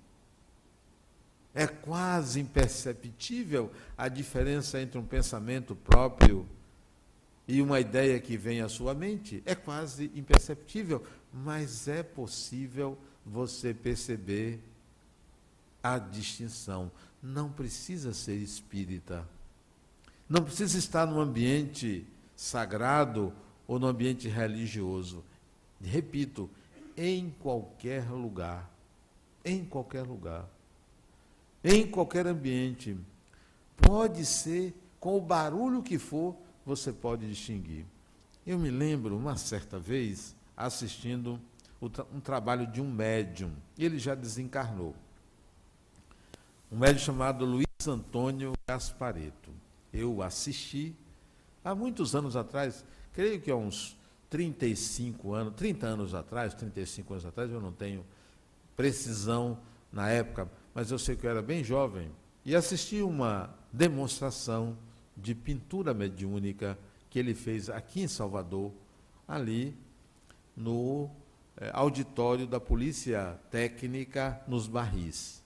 É 1.55 1.67
quase 1.67 2.39
imperceptível 2.39 3.73
a 3.97 4.09
diferença 4.09 4.81
entre 4.81 4.99
um 4.99 5.05
pensamento 5.05 5.75
próprio 5.75 6.47
e 7.49 7.63
uma 7.63 7.81
ideia 7.81 8.21
que 8.21 8.37
vem 8.37 8.61
à 8.61 8.69
sua 8.69 8.93
mente. 8.93 9.43
É 9.47 9.55
quase 9.55 10.13
imperceptível, 10.15 11.03
mas 11.33 11.89
é 11.89 12.03
possível 12.03 12.99
você 13.25 13.75
perceber 13.75 14.61
a 15.83 15.99
distinção. 15.99 16.91
Não 17.23 17.51
precisa 17.51 18.13
ser 18.13 18.37
espírita. 18.37 19.27
Não 20.29 20.43
precisa 20.43 20.79
estar 20.79 21.07
num 21.07 21.21
ambiente 21.21 22.07
sagrado 22.37 23.33
ou 23.67 23.79
no 23.79 23.87
ambiente 23.87 24.29
religioso. 24.29 25.25
Repito, 25.81 26.51
em 26.97 27.31
qualquer 27.41 28.09
lugar. 28.11 28.71
Em 29.45 29.65
qualquer 29.65 30.03
lugar. 30.03 30.49
Em 31.63 31.87
qualquer 31.87 32.27
ambiente. 32.27 32.97
Pode 33.77 34.25
ser, 34.27 34.75
com 35.01 35.17
o 35.17 35.21
barulho 35.21 35.83
que 35.83 35.99
for, 35.99 36.37
você 36.67 36.93
pode 36.93 37.27
distinguir. 37.29 37.87
Eu 38.47 38.59
me 38.59 38.71
lembro, 38.71 39.17
uma 39.17 39.37
certa 39.37 39.79
vez, 39.79 40.35
assistindo 40.59 41.41
um 42.13 42.19
trabalho 42.19 42.67
de 42.67 42.81
um 42.81 42.91
médium. 42.91 43.53
Ele 43.79 43.99
já 43.99 44.17
desencarnou. 44.17 44.95
Um 46.71 46.79
médium 46.79 46.99
chamado 46.99 47.45
Luiz 47.45 47.67
Antônio 47.87 48.53
Gaspareto. 48.69 49.51
Eu 49.93 50.21
assisti 50.21 50.95
há 51.65 51.75
muitos 51.75 52.17
anos 52.17 52.35
atrás, 52.37 52.85
creio 53.13 53.41
que 53.41 53.51
há 53.51 53.57
uns 53.57 53.97
35 54.29 55.33
anos, 55.33 55.55
30 55.55 55.87
anos 55.87 56.15
atrás, 56.15 56.53
35 56.55 57.15
anos 57.15 57.27
atrás, 57.27 57.51
eu 57.51 57.61
não 57.61 57.73
tenho 57.73 58.05
precisão 58.77 59.59
na 59.93 60.11
época, 60.11 60.51
mas 60.75 60.91
eu 60.91 60.99
sei 60.99 61.17
que 61.17 61.27
eu 61.27 61.31
era 61.31 61.41
bem 61.41 61.65
jovem, 61.65 62.11
e 62.45 62.55
assisti 62.55 63.01
uma 63.01 63.55
demonstração 63.73 64.77
de 65.17 65.35
pintura 65.35 65.95
mediúnica 65.95 66.79
que 67.09 67.19
ele 67.19 67.35
fez 67.35 67.71
aqui 67.71 68.03
em 68.03 68.09
Salvador, 68.09 68.73
ali 69.27 69.75
no 70.59 71.09
é, 71.57 71.71
auditório 71.73 72.47
da 72.47 72.59
Polícia 72.59 73.39
Técnica 73.51 74.43
nos 74.49 74.67
Barris. 74.67 75.43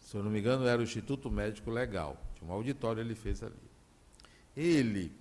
Se 0.00 0.16
eu 0.16 0.22
não 0.22 0.30
me 0.30 0.40
engano, 0.40 0.66
era 0.66 0.80
o 0.80 0.84
Instituto 0.84 1.30
Médico 1.30 1.70
Legal. 1.70 2.16
Tinha 2.34 2.50
um 2.50 2.54
auditório 2.54 3.00
ele 3.00 3.14
fez 3.14 3.42
ali. 3.42 3.54
Ele 4.56 5.12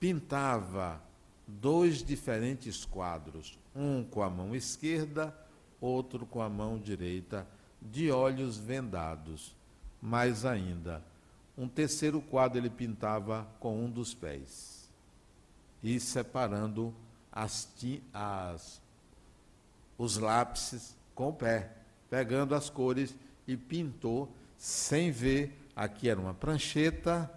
pintava 0.00 1.00
dois 1.46 2.02
diferentes 2.02 2.84
quadros, 2.84 3.58
um 3.74 4.02
com 4.02 4.22
a 4.22 4.30
mão 4.30 4.56
esquerda, 4.56 5.36
outro 5.80 6.24
com 6.24 6.40
a 6.40 6.48
mão 6.48 6.78
direita, 6.78 7.46
de 7.80 8.10
olhos 8.10 8.56
vendados. 8.56 9.54
Mais 10.00 10.46
ainda, 10.46 11.04
um 11.58 11.68
terceiro 11.68 12.22
quadro 12.22 12.58
ele 12.58 12.70
pintava 12.70 13.46
com 13.60 13.84
um 13.84 13.90
dos 13.90 14.14
pés 14.14 14.88
e 15.82 16.00
separando 16.00 16.94
as, 17.36 17.68
as, 18.14 18.80
os 19.98 20.16
lápis 20.16 20.96
com 21.14 21.28
o 21.28 21.32
pé, 21.34 21.70
pegando 22.08 22.54
as 22.54 22.70
cores 22.70 23.14
e 23.46 23.58
pintou 23.58 24.32
sem 24.56 25.10
ver. 25.10 25.54
Aqui 25.76 26.08
era 26.08 26.18
uma 26.18 26.32
prancheta, 26.32 27.30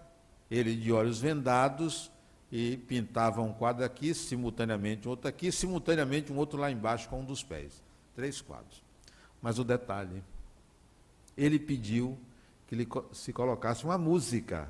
ele 0.49 0.73
de 0.73 0.93
olhos 0.93 1.19
vendados 1.19 2.09
e 2.49 2.77
pintava 2.77 3.41
um 3.41 3.51
quadro 3.51 3.83
aqui, 3.83 4.13
simultaneamente 4.13 5.05
um 5.05 5.11
outro 5.11 5.27
aqui, 5.27 5.51
simultaneamente 5.51 6.31
um 6.31 6.37
outro 6.37 6.57
lá 6.57 6.71
embaixo 6.71 7.09
com 7.09 7.19
um 7.19 7.25
dos 7.25 7.43
pés. 7.43 7.83
Três 8.15 8.39
quadros. 8.39 8.81
Mas 9.41 9.59
o 9.59 9.65
detalhe, 9.65 10.23
ele 11.35 11.59
pediu 11.59 12.17
que 12.67 12.75
ele 12.75 12.87
se 13.11 13.33
colocasse 13.33 13.83
uma 13.83 13.97
música. 13.97 14.69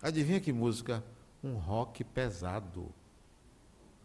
Adivinha 0.00 0.40
que 0.40 0.52
música? 0.54 1.04
Um 1.44 1.54
rock 1.54 2.02
pesado. 2.02 2.88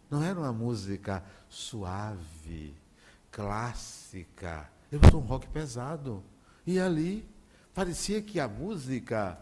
Não 0.10 0.24
era 0.24 0.39
uma 0.39 0.54
música 0.54 1.24
suave, 1.50 2.74
clássica. 3.32 4.70
Ele 4.91 5.02
botou 5.02 5.22
um 5.22 5.26
rock 5.26 5.48
pesado. 5.48 6.24
E 6.65 6.80
ali 6.80 7.28
parecia 7.74 8.22
que 8.22 8.39
a 8.39 8.48
música 8.48 9.38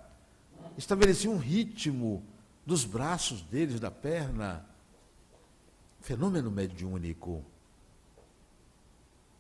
estabelecia 0.77 1.29
um 1.29 1.37
ritmo 1.37 2.23
dos 2.65 2.83
braços 2.83 3.41
deles, 3.41 3.79
da 3.79 3.91
perna. 3.91 4.65
Fenômeno 6.01 6.51
mediúnico. 6.51 7.43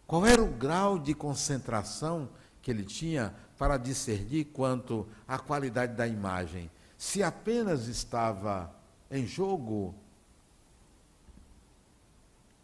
Qual 0.07 0.25
era 0.25 0.41
o 0.41 0.51
grau 0.51 0.99
de 0.99 1.15
concentração 1.15 2.29
que 2.61 2.69
ele 2.69 2.83
tinha 2.83 3.33
para 3.57 3.77
discernir 3.77 4.45
quanto 4.45 5.07
à 5.27 5.39
qualidade 5.39 5.95
da 5.95 6.07
imagem? 6.07 6.69
Se 6.97 7.23
apenas 7.23 7.87
estava 7.87 8.73
em 9.09 9.25
jogo 9.25 9.95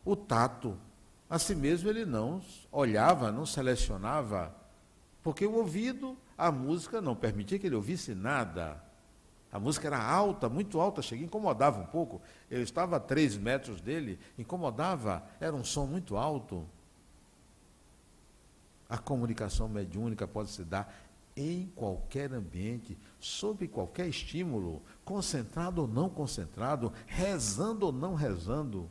o 0.03 0.15
tato. 0.15 0.77
A 1.29 1.39
si 1.39 1.55
mesmo 1.55 1.89
ele 1.89 2.05
não 2.05 2.41
olhava, 2.71 3.31
não 3.31 3.45
selecionava, 3.45 4.53
porque 5.23 5.45
o 5.45 5.53
ouvido, 5.53 6.17
a 6.37 6.51
música 6.51 7.01
não 7.01 7.15
permitia 7.15 7.57
que 7.57 7.67
ele 7.67 7.75
ouvisse 7.75 8.13
nada. 8.13 8.83
A 9.51 9.59
música 9.59 9.87
era 9.87 10.01
alta, 10.01 10.49
muito 10.49 10.79
alta, 10.79 11.01
chega, 11.01 11.23
incomodava 11.23 11.79
um 11.79 11.85
pouco. 11.85 12.21
Eu 12.49 12.61
estava 12.61 12.97
a 12.97 12.99
três 12.99 13.37
metros 13.37 13.81
dele, 13.81 14.19
incomodava, 14.37 15.23
era 15.39 15.55
um 15.55 15.63
som 15.63 15.85
muito 15.85 16.17
alto. 16.17 16.67
A 18.89 18.97
comunicação 18.97 19.69
mediúnica 19.69 20.27
pode 20.27 20.49
se 20.49 20.63
dar 20.63 20.93
em 21.35 21.71
qualquer 21.75 22.33
ambiente, 22.33 22.97
sob 23.19 23.67
qualquer 23.67 24.07
estímulo, 24.07 24.81
concentrado 25.05 25.81
ou 25.81 25.87
não 25.87 26.09
concentrado, 26.09 26.91
rezando 27.07 27.85
ou 27.85 27.91
não 27.91 28.15
rezando 28.15 28.89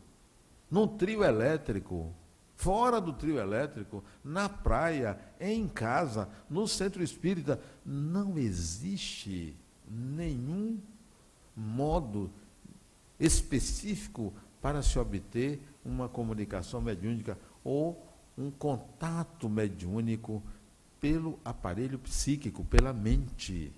num 0.70 0.86
trio 0.86 1.24
elétrico, 1.24 2.14
fora 2.56 3.00
do 3.00 3.12
trio 3.12 3.38
elétrico, 3.38 4.04
na 4.22 4.48
praia, 4.48 5.18
em 5.40 5.66
casa, 5.66 6.28
no 6.48 6.68
centro 6.68 7.02
espírita, 7.02 7.60
não 7.84 8.38
existe 8.38 9.56
nenhum 9.88 10.78
modo 11.56 12.30
específico 13.18 14.32
para 14.60 14.82
se 14.82 14.98
obter 14.98 15.60
uma 15.84 16.08
comunicação 16.08 16.80
mediúnica 16.80 17.38
ou 17.64 18.06
um 18.36 18.50
contato 18.50 19.48
mediúnico 19.48 20.42
pelo 21.00 21.38
aparelho 21.44 21.98
psíquico, 21.98 22.64
pela 22.64 22.92
mente. 22.92 23.72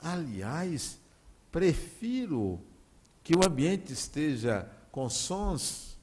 Aliás, 0.00 0.98
prefiro 1.52 2.58
que 3.22 3.36
o 3.36 3.44
ambiente 3.46 3.92
esteja 3.92 4.70
com 4.90 5.08
sons 5.08 5.98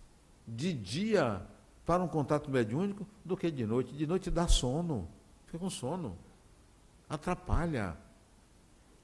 de 0.48 0.74
dia 0.74 1.46
para 1.86 2.04
um 2.04 2.08
contato 2.08 2.50
mediúnico 2.50 3.08
do 3.24 3.38
que 3.38 3.50
de 3.52 3.66
noite. 3.66 3.94
De 3.94 4.06
noite 4.08 4.30
dá 4.30 4.48
sono, 4.48 5.08
fica 5.46 5.60
com 5.60 5.70
sono, 5.70 6.18
atrapalha. 7.10 7.98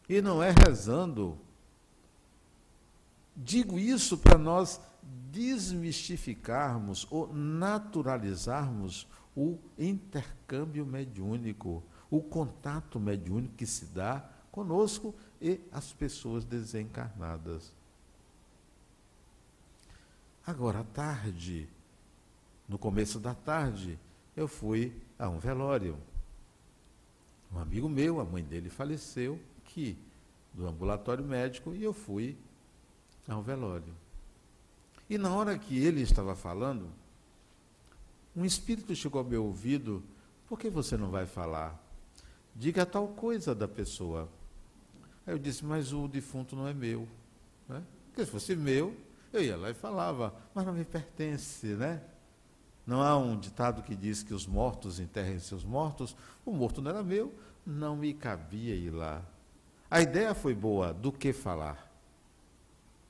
E 0.07 0.21
não 0.21 0.43
é 0.43 0.51
rezando. 0.51 1.37
Digo 3.35 3.79
isso 3.79 4.17
para 4.17 4.37
nós 4.37 4.79
desmistificarmos 5.31 7.07
ou 7.09 7.33
naturalizarmos 7.33 9.07
o 9.35 9.57
intercâmbio 9.77 10.85
mediúnico, 10.85 11.83
o 12.09 12.21
contato 12.21 12.99
mediúnico 12.99 13.55
que 13.55 13.65
se 13.65 13.85
dá 13.85 14.29
conosco 14.51 15.15
e 15.41 15.59
as 15.71 15.91
pessoas 15.91 16.45
desencarnadas. 16.45 17.73
Agora, 20.45 20.79
à 20.79 20.83
tarde, 20.83 21.69
no 22.67 22.77
começo 22.77 23.17
da 23.17 23.33
tarde, 23.33 23.97
eu 24.35 24.47
fui 24.47 24.93
a 25.17 25.29
um 25.29 25.39
velório. 25.39 25.97
Um 27.53 27.59
amigo 27.59 27.87
meu, 27.87 28.19
a 28.19 28.25
mãe 28.25 28.43
dele 28.43 28.69
faleceu, 28.69 29.39
que 29.63 29.97
do 30.53 30.67
ambulatório 30.67 31.23
médico, 31.23 31.73
e 31.73 31.81
eu 31.81 31.93
fui 31.93 32.37
a 33.27 33.37
um 33.37 33.41
velório. 33.41 33.93
E 35.09 35.17
na 35.17 35.33
hora 35.33 35.57
que 35.57 35.77
ele 35.77 36.01
estava 36.01 36.35
falando, 36.35 36.89
um 38.35 38.43
espírito 38.43 38.93
chegou 38.95 39.19
ao 39.19 39.25
meu 39.25 39.45
ouvido: 39.45 40.03
por 40.47 40.59
que 40.59 40.69
você 40.69 40.97
não 40.97 41.09
vai 41.09 41.25
falar? 41.25 41.81
Diga 42.55 42.85
tal 42.85 43.07
coisa 43.07 43.55
da 43.55 43.67
pessoa. 43.67 44.27
Aí 45.25 45.33
eu 45.33 45.39
disse: 45.39 45.63
mas 45.63 45.93
o 45.93 46.07
defunto 46.07 46.55
não 46.55 46.67
é 46.67 46.73
meu. 46.73 47.07
Né? 47.69 47.81
Porque 48.07 48.25
se 48.25 48.31
fosse 48.31 48.55
meu, 48.55 48.95
eu 49.37 49.43
ia 49.43 49.57
lá 49.57 49.69
e 49.69 49.73
falava, 49.73 50.33
mas 50.53 50.65
não 50.65 50.73
me 50.73 50.85
pertence, 50.85 51.67
né? 51.67 52.01
Não 52.85 53.01
há 53.01 53.17
um 53.17 53.37
ditado 53.37 53.81
que 53.81 53.95
diz 53.95 54.23
que 54.23 54.33
os 54.33 54.45
mortos 54.45 54.99
enterrem 54.99 55.39
seus 55.39 55.63
mortos? 55.63 56.15
O 56.45 56.51
morto 56.51 56.81
não 56.81 56.91
era 56.91 57.01
meu, 57.01 57.33
não 57.65 57.95
me 57.95 58.13
cabia 58.13 58.75
ir 58.75 58.91
lá. 58.91 59.23
A 59.89 60.01
ideia 60.01 60.33
foi 60.33 60.53
boa, 60.53 60.93
do 60.93 61.11
que 61.11 61.31
falar. 61.31 61.89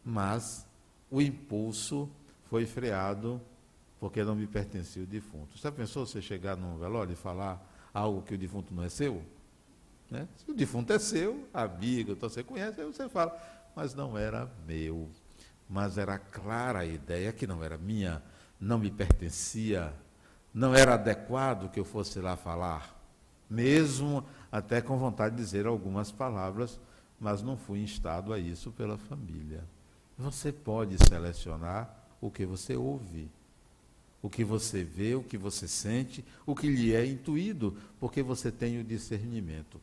Mas 0.04 0.66
o 1.10 1.22
impulso 1.22 2.10
foi 2.50 2.66
freado 2.66 3.42
porque 4.00 4.24
não 4.24 4.36
me 4.36 4.46
pertencia 4.46 5.02
o 5.02 5.08
defunto. 5.08 5.58
Você 5.58 5.72
pensou 5.72 6.06
você 6.06 6.22
chegar 6.22 6.56
num 6.56 6.78
velório 6.78 7.14
e 7.14 7.16
falar 7.16 7.66
algo 7.94 8.22
que 8.22 8.36
o 8.36 8.38
defunto 8.38 8.74
não 8.74 8.84
é 8.84 8.90
seu? 8.90 9.24
Né? 10.12 10.28
Se 10.36 10.52
o 10.52 10.54
defunto 10.54 10.94
é 10.94 11.00
seu, 11.00 11.48
amigo, 11.54 12.12
então 12.12 12.30
você 12.30 12.44
conhece, 12.44 12.80
aí 12.82 12.86
você 12.86 13.10
fala, 13.10 13.36
mas 13.76 13.96
não 13.96 14.18
era 14.18 14.52
meu 14.68 15.10
mas 15.70 15.98
era 15.98 16.18
clara 16.18 16.80
a 16.80 16.86
ideia 16.86 17.32
que 17.32 17.48
não 17.48 17.64
era 17.64 17.78
minha, 17.78 18.22
não 18.60 18.78
me 18.78 18.92
pertencia, 18.92 19.94
não 20.54 20.76
era 20.76 20.94
adequado 20.94 21.70
que 21.70 21.80
eu 21.80 21.86
fosse 21.86 22.20
lá 22.20 22.36
falar, 22.36 23.00
mesmo 23.50 24.26
até 24.52 24.82
com 24.82 24.98
vontade 24.98 25.36
de 25.36 25.42
dizer 25.42 25.66
algumas 25.66 26.12
palavras, 26.12 26.80
mas 27.20 27.42
não 27.42 27.58
fui 27.58 27.80
instado 27.80 28.34
a 28.34 28.40
isso 28.40 28.72
pela 28.72 28.98
família. 28.98 29.64
Você 30.18 30.52
pode 30.52 30.98
selecionar 31.08 31.94
o 32.22 32.30
que 32.30 32.46
você 32.46 32.76
ouve, 32.76 33.30
o 34.22 34.30
que 34.30 34.44
você 34.44 34.84
vê, 34.84 35.16
o 35.16 35.24
que 35.24 35.38
você 35.38 35.68
sente, 35.68 36.24
o 36.46 36.56
que 36.56 36.68
lhe 36.68 36.94
é 36.94 37.06
intuído, 37.06 37.76
porque 38.00 38.22
você 38.22 38.52
tem 38.52 38.80
o 38.80 38.84
discernimento. 38.84 39.82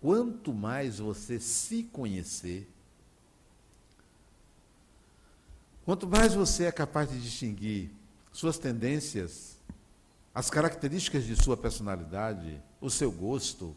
Quanto 0.00 0.52
mais 0.52 0.98
você 0.98 1.38
se 1.38 1.84
conhecer, 1.84 2.68
Quanto 5.84 6.06
mais 6.06 6.34
você 6.34 6.64
é 6.64 6.72
capaz 6.72 7.10
de 7.10 7.20
distinguir 7.20 7.90
suas 8.32 8.58
tendências, 8.58 9.56
as 10.34 10.50
características 10.50 11.24
de 11.24 11.34
sua 11.36 11.56
personalidade, 11.56 12.62
o 12.80 12.88
seu 12.90 13.10
gosto, 13.10 13.74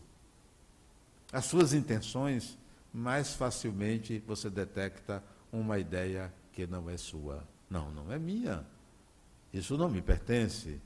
as 1.31 1.45
suas 1.45 1.73
intenções, 1.73 2.57
mais 2.93 3.33
facilmente 3.33 4.23
você 4.27 4.49
detecta 4.49 5.23
uma 5.51 5.79
ideia 5.79 6.31
que 6.51 6.67
não 6.67 6.89
é 6.89 6.97
sua. 6.97 7.43
Não, 7.69 7.89
não 7.91 8.11
é 8.11 8.19
minha. 8.19 8.65
Isso 9.51 9.77
não 9.77 9.89
me 9.89 10.01
pertence. 10.01 10.79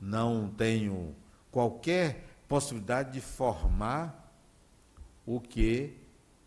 Não 0.00 0.48
tenho 0.48 1.14
qualquer 1.52 2.24
possibilidade 2.48 3.12
de 3.12 3.20
formar 3.20 4.32
o 5.24 5.40
que 5.40 5.96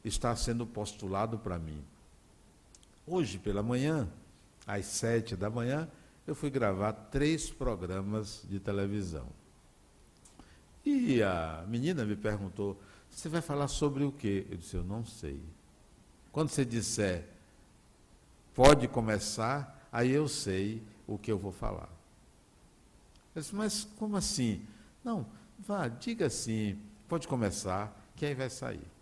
está 0.03 0.35
sendo 0.35 0.65
postulado 0.65 1.39
para 1.39 1.57
mim. 1.57 1.81
Hoje 3.05 3.37
pela 3.37 3.61
manhã, 3.61 4.09
às 4.65 4.85
sete 4.85 5.35
da 5.35 5.49
manhã, 5.49 5.89
eu 6.25 6.33
fui 6.33 6.49
gravar 6.49 6.93
três 6.93 7.49
programas 7.49 8.43
de 8.49 8.59
televisão. 8.59 9.27
E 10.85 11.21
a 11.21 11.65
menina 11.67 12.05
me 12.05 12.15
perguntou: 12.15 12.81
você 13.09 13.29
vai 13.29 13.41
falar 13.41 13.67
sobre 13.67 14.03
o 14.03 14.11
quê? 14.11 14.47
Eu 14.49 14.57
disse: 14.57 14.75
eu 14.75 14.83
não 14.83 15.05
sei. 15.05 15.41
Quando 16.31 16.49
você 16.49 16.65
disser, 16.65 17.27
pode 18.53 18.87
começar, 18.87 19.87
aí 19.91 20.11
eu 20.11 20.27
sei 20.27 20.81
o 21.05 21.17
que 21.17 21.31
eu 21.31 21.37
vou 21.37 21.51
falar. 21.51 21.89
Eu 23.35 23.41
disse: 23.41 23.55
mas 23.55 23.87
como 23.97 24.15
assim? 24.15 24.65
Não, 25.03 25.25
vá, 25.59 25.87
diga 25.87 26.27
assim, 26.27 26.79
pode 27.07 27.27
começar, 27.27 27.93
que 28.15 28.25
aí 28.25 28.33
vai 28.33 28.49
sair. 28.49 28.92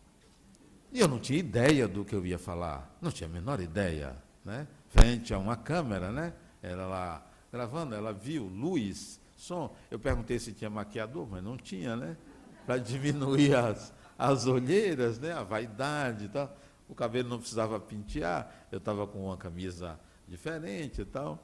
E 0.92 1.00
eu 1.00 1.08
não 1.08 1.20
tinha 1.20 1.40
ideia 1.40 1.88
do 1.88 2.04
que 2.04 2.14
eu 2.14 2.26
ia 2.26 2.38
falar, 2.38 2.98
não 3.02 3.12
tinha 3.12 3.30
a 3.30 3.32
menor 3.32 3.62
ideia, 3.62 4.16
né? 4.44 4.68
Frente 4.90 5.34
a 5.34 5.38
uma 5.38 5.56
câmera, 5.56 6.12
né? 6.12 6.34
Ela 6.62 6.86
lá 6.86 7.26
gravando, 7.52 7.96
ela 7.96 8.12
viu 8.12 8.46
luz, 8.46 9.20
som. 9.38 9.74
Eu 9.90 9.98
perguntei 9.98 10.38
se 10.38 10.52
tinha 10.52 10.70
maquiador, 10.70 11.28
mas 11.30 11.44
não 11.44 11.58
tinha, 11.58 11.96
né? 11.96 12.18
Para 12.66 12.78
diminuir 12.78 13.56
as, 13.58 13.94
as 14.18 14.46
olheiras, 14.48 15.18
né? 15.18 15.32
A 15.32 15.44
vaidade 15.44 16.26
e 16.26 16.30
tal. 16.30 16.56
O 16.90 16.94
cabelo 16.94 17.30
não 17.30 17.40
precisava 17.40 17.80
pentear, 17.80 18.68
eu 18.70 18.78
estava 18.78 19.08
com 19.08 19.26
uma 19.26 19.38
camisa 19.38 19.98
diferente 20.28 21.02
e 21.02 21.06
tal. 21.06 21.42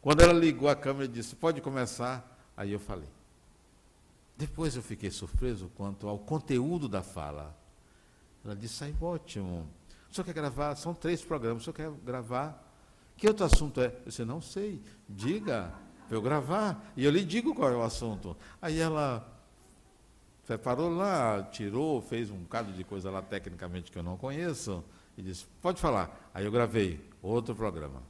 Quando 0.00 0.22
ela 0.22 0.32
ligou 0.32 0.68
a 0.68 0.76
câmera 0.76 1.04
e 1.04 1.08
disse, 1.08 1.36
pode 1.36 1.60
começar, 1.60 2.36
aí 2.56 2.72
eu 2.72 2.80
falei. 2.80 3.08
Depois 4.36 4.76
eu 4.76 4.82
fiquei 4.82 5.10
surpreso 5.10 5.70
quanto 5.76 6.08
ao 6.08 6.18
conteúdo 6.18 6.88
da 6.88 7.02
fala. 7.02 7.56
Ela 8.44 8.56
disse, 8.56 8.84
ai, 8.84 8.94
ótimo. 9.00 9.68
O 10.10 10.14
senhor 10.14 10.24
quer 10.24 10.34
gravar? 10.34 10.74
São 10.76 10.94
três 10.94 11.22
programas, 11.22 11.62
o 11.62 11.64
senhor 11.64 11.74
quer 11.74 11.90
gravar? 12.04 12.64
Que 13.16 13.26
outro 13.26 13.44
assunto 13.44 13.80
é? 13.80 13.86
Eu 13.86 14.02
disse, 14.06 14.24
não 14.24 14.40
sei, 14.40 14.80
diga, 15.08 15.72
para 16.06 16.16
eu 16.16 16.22
gravar. 16.22 16.92
E 16.96 17.04
eu 17.04 17.10
lhe 17.10 17.24
digo 17.24 17.54
qual 17.54 17.70
é 17.70 17.76
o 17.76 17.82
assunto. 17.82 18.36
Aí 18.62 18.78
ela 18.78 19.26
preparou 20.46 20.88
lá, 20.88 21.42
tirou, 21.42 22.00
fez 22.00 22.30
um 22.30 22.38
bocado 22.38 22.72
de 22.72 22.82
coisa 22.84 23.10
lá 23.10 23.20
tecnicamente 23.20 23.92
que 23.92 23.98
eu 23.98 24.02
não 24.02 24.16
conheço, 24.16 24.82
e 25.16 25.22
disse, 25.22 25.46
pode 25.60 25.78
falar. 25.78 26.30
Aí 26.32 26.44
eu 26.44 26.50
gravei 26.50 26.98
outro 27.20 27.54
programa. 27.54 28.02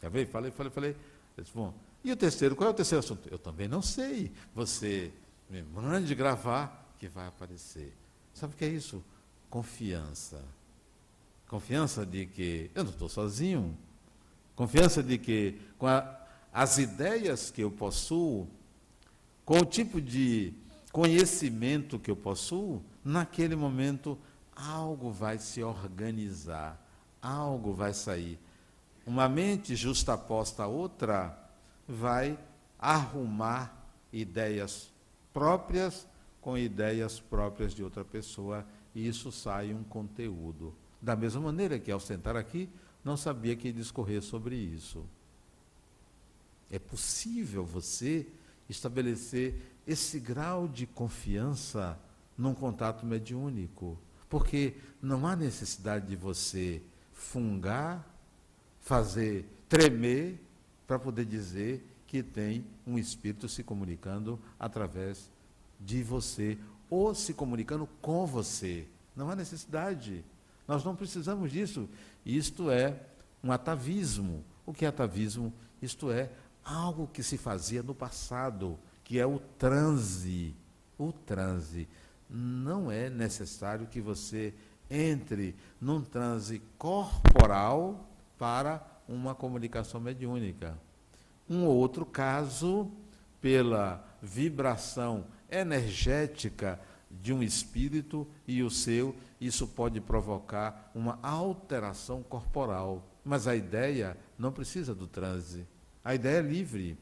Gravei, 0.00 0.24
falei, 0.24 0.52
falei, 0.52 0.70
falei. 0.70 0.96
Disse, 1.36 1.50
bom, 1.52 1.74
e 2.04 2.12
o 2.12 2.16
terceiro, 2.16 2.54
qual 2.54 2.68
é 2.68 2.70
o 2.70 2.74
terceiro 2.76 3.02
assunto? 3.02 3.28
Eu 3.28 3.38
também 3.38 3.66
não 3.66 3.82
sei. 3.82 4.30
Você 4.54 5.10
me 5.50 5.62
mande 5.62 6.14
gravar 6.14 6.94
que 6.98 7.08
vai 7.08 7.26
aparecer. 7.26 7.92
Sabe 8.34 8.54
o 8.54 8.56
que 8.56 8.64
é 8.64 8.68
isso? 8.68 9.02
Confiança. 9.54 10.42
Confiança 11.46 12.04
de 12.04 12.26
que 12.26 12.72
eu 12.74 12.82
não 12.82 12.90
estou 12.90 13.08
sozinho. 13.08 13.78
Confiança 14.56 15.00
de 15.00 15.16
que 15.16 15.60
com 15.78 15.86
a, 15.86 16.18
as 16.52 16.78
ideias 16.78 17.52
que 17.52 17.60
eu 17.60 17.70
possuo, 17.70 18.48
com 19.44 19.58
o 19.58 19.64
tipo 19.64 20.00
de 20.00 20.52
conhecimento 20.90 22.00
que 22.00 22.10
eu 22.10 22.16
possuo, 22.16 22.82
naquele 23.04 23.54
momento 23.54 24.18
algo 24.56 25.12
vai 25.12 25.38
se 25.38 25.62
organizar, 25.62 26.76
algo 27.22 27.72
vai 27.72 27.94
sair. 27.94 28.40
Uma 29.06 29.28
mente 29.28 29.76
justaposta 29.76 30.64
a 30.64 30.66
outra 30.66 31.38
vai 31.86 32.36
arrumar 32.76 33.72
ideias 34.12 34.90
próprias 35.32 36.08
com 36.40 36.58
ideias 36.58 37.20
próprias 37.20 37.72
de 37.72 37.84
outra 37.84 38.04
pessoa 38.04 38.66
e 38.94 39.06
isso 39.06 39.32
sai 39.32 39.74
um 39.74 39.82
conteúdo. 39.82 40.74
Da 41.00 41.16
mesma 41.16 41.40
maneira 41.40 41.78
que 41.78 41.90
ao 41.90 42.00
sentar 42.00 42.36
aqui, 42.36 42.68
não 43.04 43.16
sabia 43.16 43.54
que 43.56 43.72
discorrer 43.72 44.22
sobre 44.22 44.56
isso. 44.56 45.04
É 46.70 46.78
possível 46.78 47.64
você 47.64 48.26
estabelecer 48.68 49.60
esse 49.86 50.18
grau 50.18 50.66
de 50.66 50.86
confiança 50.86 51.98
num 52.36 52.54
contato 52.54 53.04
mediúnico, 53.04 53.98
porque 54.28 54.74
não 55.00 55.26
há 55.26 55.36
necessidade 55.36 56.06
de 56.06 56.16
você 56.16 56.82
fungar, 57.12 58.08
fazer 58.80 59.46
tremer 59.68 60.40
para 60.86 60.98
poder 60.98 61.24
dizer 61.24 61.86
que 62.06 62.22
tem 62.22 62.64
um 62.86 62.98
espírito 62.98 63.48
se 63.48 63.62
comunicando 63.62 64.38
através 64.58 65.30
de 65.80 66.02
você 66.02 66.58
ou 66.88 67.14
se 67.14 67.34
comunicando 67.34 67.88
com 68.00 68.26
você. 68.26 68.86
Não 69.16 69.30
há 69.30 69.36
necessidade. 69.36 70.24
Nós 70.66 70.84
não 70.84 70.96
precisamos 70.96 71.52
disso. 71.52 71.88
Isto 72.24 72.70
é 72.70 73.00
um 73.42 73.52
atavismo, 73.52 74.44
o 74.64 74.72
que 74.72 74.84
é 74.84 74.88
atavismo? 74.88 75.52
Isto 75.80 76.10
é, 76.10 76.30
algo 76.64 77.06
que 77.06 77.22
se 77.22 77.36
fazia 77.36 77.82
no 77.82 77.94
passado, 77.94 78.78
que 79.02 79.18
é 79.18 79.26
o 79.26 79.38
transe. 79.38 80.54
O 80.98 81.12
transe. 81.12 81.86
Não 82.28 82.90
é 82.90 83.10
necessário 83.10 83.86
que 83.86 84.00
você 84.00 84.54
entre 84.90 85.54
num 85.80 86.02
transe 86.02 86.62
corporal 86.78 88.08
para 88.38 88.82
uma 89.06 89.34
comunicação 89.34 90.00
mediúnica. 90.00 90.78
Um 91.48 91.66
outro 91.66 92.06
caso, 92.06 92.90
pela 93.40 94.02
vibração 94.22 95.26
energética 95.60 96.80
de 97.10 97.32
um 97.32 97.42
espírito 97.42 98.26
e 98.46 98.62
o 98.62 98.70
seu, 98.70 99.14
isso 99.40 99.66
pode 99.66 100.00
provocar 100.00 100.90
uma 100.94 101.18
alteração 101.22 102.22
corporal. 102.22 103.02
Mas 103.24 103.46
a 103.46 103.54
ideia 103.54 104.16
não 104.38 104.52
precisa 104.52 104.94
do 104.94 105.06
transe. 105.06 105.66
A 106.04 106.14
ideia 106.14 106.38
é 106.38 106.42
livre. 106.42 106.98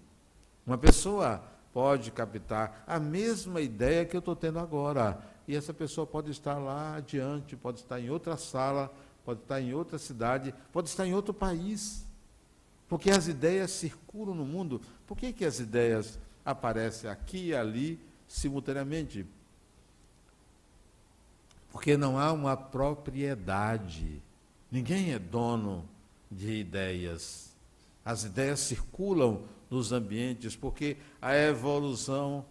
Uma 0.67 0.79
pessoa 0.79 1.43
pode 1.73 2.11
captar 2.11 2.85
a 2.87 3.01
mesma 3.01 3.61
ideia 3.61 4.05
que 4.05 4.15
eu 4.15 4.21
estou 4.21 4.37
tendo 4.37 4.59
agora. 4.59 5.21
E 5.49 5.57
essa 5.57 5.75
pessoa 5.75 6.07
pode 6.07 6.31
estar 6.31 6.59
lá 6.59 6.97
adiante, 6.97 7.57
pode 7.57 7.81
estar 7.81 7.99
em 7.99 8.11
outra 8.11 8.37
sala, 8.37 8.93
pode 9.25 9.41
estar 9.41 9.61
em 9.61 9.75
outra 9.75 9.99
cidade, 9.99 10.55
pode 10.73 10.88
estar 10.88 11.07
em 11.07 11.15
outro 11.15 11.35
país. 11.35 12.07
Porque 12.88 13.11
as 13.11 13.27
ideias 13.27 13.71
circulam 13.71 14.35
no 14.35 14.45
mundo. 14.45 14.81
Por 15.07 15.17
que, 15.17 15.33
que 15.33 15.45
as 15.45 15.59
ideias 15.59 16.19
aparecem 16.45 17.11
aqui 17.11 17.49
e 17.49 17.55
ali 17.55 18.01
simultaneamente? 18.33 19.27
Porque 21.71 21.99
não 21.99 22.18
há 22.18 22.33
uma 22.33 22.57
propriedade. 22.57 24.23
Ninguém 24.71 25.12
é 25.12 25.18
dono 25.18 25.87
de 26.31 26.61
ideias. 26.61 27.53
As 28.03 28.25
ideias 28.25 28.61
circulam 28.61 29.42
nos 29.71 29.92
ambientes 29.92 30.57
porque 30.57 30.97
a 31.21 31.37
evolução 31.37 32.45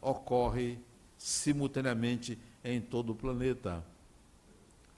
ocorre 0.00 0.78
simultaneamente 1.16 2.38
em 2.64 2.80
todo 2.80 3.10
o 3.10 3.16
planeta. 3.16 3.84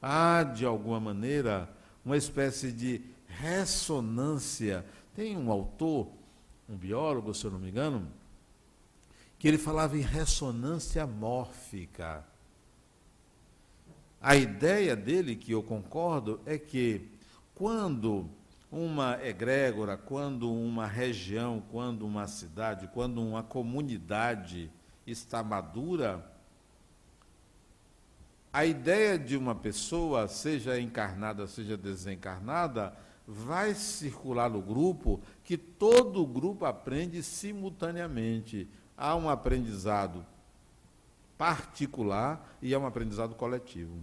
Há, 0.02 0.42
de 0.42 0.66
alguma 0.66 1.00
maneira, 1.00 1.68
uma 2.04 2.16
espécie 2.16 2.70
de 2.70 3.00
ressonância. 3.26 4.85
Tem 5.16 5.37
um 5.37 5.50
autor, 5.50 6.09
um 6.68 6.76
biólogo, 6.76 7.35
se 7.35 7.46
eu 7.46 7.50
não 7.50 7.59
me 7.59 7.70
engano, 7.70 8.19
que 9.40 9.48
ele 9.48 9.57
falava 9.57 9.96
em 9.96 10.03
ressonância 10.03 11.07
mórfica. 11.07 12.22
A 14.20 14.37
ideia 14.37 14.94
dele, 14.94 15.35
que 15.35 15.53
eu 15.53 15.62
concordo, 15.62 16.38
é 16.44 16.59
que 16.59 17.09
quando 17.55 18.29
uma 18.70 19.18
egrégora, 19.26 19.96
quando 19.96 20.53
uma 20.53 20.87
região, 20.87 21.62
quando 21.72 22.07
uma 22.07 22.29
cidade, 22.29 22.90
quando 22.92 23.22
uma 23.22 23.42
comunidade 23.42 24.70
está 25.07 25.42
madura, 25.42 26.22
a 28.53 28.66
ideia 28.66 29.18
de 29.18 29.38
uma 29.38 29.55
pessoa, 29.55 30.29
seja 30.29 30.79
encarnada, 30.79 31.46
seja 31.46 31.79
desencarnada, 31.79 32.94
vai 33.26 33.74
circular 33.74 34.50
no 34.50 34.61
grupo 34.61 35.18
que 35.42 35.57
todo 35.57 36.22
o 36.22 36.26
grupo 36.26 36.66
aprende 36.66 37.22
simultaneamente. 37.22 38.68
Há 39.00 39.16
um 39.16 39.30
aprendizado 39.30 40.26
particular 41.38 42.46
e 42.60 42.74
há 42.74 42.78
um 42.78 42.84
aprendizado 42.84 43.34
coletivo. 43.34 43.96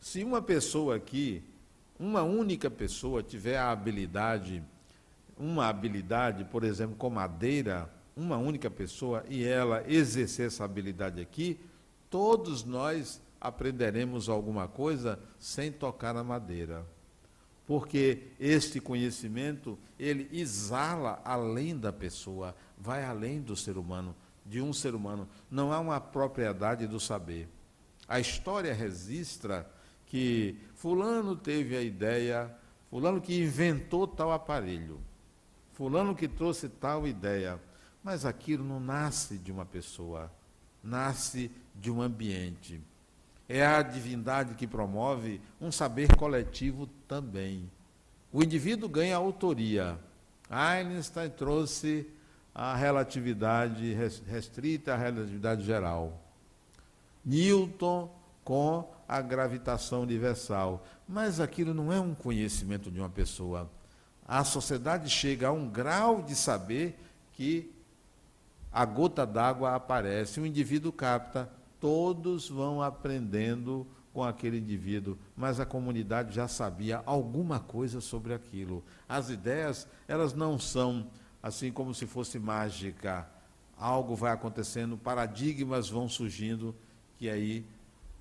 Se 0.00 0.24
uma 0.24 0.42
pessoa 0.42 0.96
aqui, 0.96 1.40
uma 2.00 2.24
única 2.24 2.68
pessoa, 2.68 3.22
tiver 3.22 3.56
a 3.56 3.70
habilidade, 3.70 4.60
uma 5.38 5.68
habilidade, 5.68 6.44
por 6.44 6.64
exemplo, 6.64 6.96
com 6.96 7.10
madeira, 7.10 7.88
uma 8.16 8.36
única 8.36 8.68
pessoa, 8.68 9.24
e 9.28 9.44
ela 9.44 9.84
exercer 9.86 10.48
essa 10.48 10.64
habilidade 10.64 11.20
aqui, 11.20 11.60
todos 12.10 12.64
nós 12.64 13.22
aprenderemos 13.40 14.28
alguma 14.28 14.66
coisa 14.66 15.16
sem 15.38 15.70
tocar 15.70 16.12
na 16.12 16.24
madeira 16.24 16.84
porque 17.66 18.28
este 18.40 18.80
conhecimento 18.80 19.78
ele 19.98 20.28
exala 20.32 21.20
além 21.24 21.76
da 21.76 21.92
pessoa, 21.92 22.54
vai 22.76 23.04
além 23.04 23.40
do 23.40 23.56
ser 23.56 23.78
humano, 23.78 24.14
de 24.44 24.60
um 24.60 24.72
ser 24.72 24.94
humano. 24.94 25.28
Não 25.50 25.72
há 25.72 25.78
uma 25.78 26.00
propriedade 26.00 26.86
do 26.86 26.98
saber. 26.98 27.48
A 28.08 28.18
história 28.18 28.74
registra 28.74 29.70
que 30.06 30.56
fulano 30.74 31.36
teve 31.36 31.76
a 31.76 31.82
ideia, 31.82 32.54
fulano 32.90 33.20
que 33.20 33.40
inventou 33.40 34.06
tal 34.06 34.32
aparelho, 34.32 35.00
fulano 35.72 36.14
que 36.14 36.28
trouxe 36.28 36.68
tal 36.68 37.06
ideia, 37.06 37.60
mas 38.02 38.26
aquilo 38.26 38.64
não 38.64 38.80
nasce 38.80 39.38
de 39.38 39.52
uma 39.52 39.64
pessoa, 39.64 40.30
nasce 40.82 41.50
de 41.74 41.90
um 41.90 42.02
ambiente. 42.02 42.80
É 43.54 43.66
a 43.66 43.82
divindade 43.82 44.54
que 44.54 44.66
promove 44.66 45.38
um 45.60 45.70
saber 45.70 46.16
coletivo 46.16 46.86
também. 47.06 47.70
O 48.32 48.42
indivíduo 48.42 48.88
ganha 48.88 49.14
autoria. 49.14 49.98
Einstein 50.48 51.28
trouxe 51.28 52.08
a 52.54 52.74
relatividade 52.74 53.92
restrita, 54.26 54.94
a 54.94 54.96
relatividade 54.96 55.66
geral. 55.66 56.18
Newton 57.22 58.10
com 58.42 58.90
a 59.06 59.20
gravitação 59.20 60.00
universal. 60.00 60.82
Mas 61.06 61.38
aquilo 61.38 61.74
não 61.74 61.92
é 61.92 62.00
um 62.00 62.14
conhecimento 62.14 62.90
de 62.90 63.00
uma 63.00 63.10
pessoa. 63.10 63.70
A 64.26 64.44
sociedade 64.44 65.10
chega 65.10 65.48
a 65.48 65.52
um 65.52 65.68
grau 65.68 66.22
de 66.22 66.34
saber 66.34 66.98
que 67.34 67.70
a 68.72 68.86
gota 68.86 69.26
d'água 69.26 69.74
aparece, 69.74 70.40
o 70.40 70.46
indivíduo 70.46 70.90
capta 70.90 71.50
todos 71.82 72.48
vão 72.48 72.80
aprendendo 72.80 73.84
com 74.14 74.22
aquele 74.22 74.56
indivíduo, 74.56 75.18
mas 75.36 75.58
a 75.58 75.66
comunidade 75.66 76.32
já 76.32 76.46
sabia 76.46 77.02
alguma 77.04 77.58
coisa 77.58 78.00
sobre 78.00 78.32
aquilo. 78.32 78.84
As 79.08 79.30
ideias, 79.30 79.88
elas 80.06 80.32
não 80.32 80.60
são 80.60 81.08
assim 81.42 81.72
como 81.72 81.92
se 81.92 82.06
fosse 82.06 82.38
mágica. 82.38 83.28
Algo 83.76 84.14
vai 84.14 84.30
acontecendo, 84.30 84.96
paradigmas 84.96 85.88
vão 85.88 86.08
surgindo, 86.08 86.72
que 87.18 87.28
aí 87.28 87.66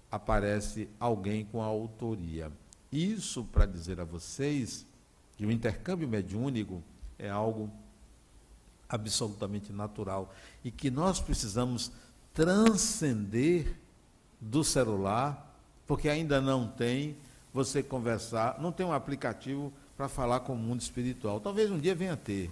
aparece 0.10 0.90
alguém 1.00 1.46
com 1.46 1.62
a 1.62 1.68
autoria. 1.68 2.52
Isso 2.92 3.44
para 3.44 3.68
dizer 3.68 4.00
a 4.00 4.04
vocês 4.04 4.88
que 5.38 5.46
o 5.46 5.52
intercâmbio 5.52 6.08
mediúnico 6.08 6.82
é 7.20 7.30
algo 7.30 7.70
absolutamente 8.90 9.72
natural 9.72 10.34
e 10.64 10.72
que 10.72 10.90
nós 10.90 11.22
precisamos 11.22 11.92
transcender 12.34 13.76
do 14.40 14.64
celular, 14.64 15.56
porque 15.86 16.10
ainda 16.10 16.40
não 16.42 16.68
tem 16.68 17.18
você 17.54 17.84
conversar, 17.84 18.60
não 18.60 18.72
tem 18.72 18.86
um 18.86 18.94
aplicativo 18.94 19.72
para 19.98 20.08
falar 20.08 20.40
com 20.42 20.54
o 20.54 20.58
mundo 20.58 20.82
espiritual. 20.82 21.40
Talvez 21.40 21.70
um 21.70 21.78
dia 21.78 21.94
venha 21.94 22.14
a 22.14 22.18
ter. 22.18 22.50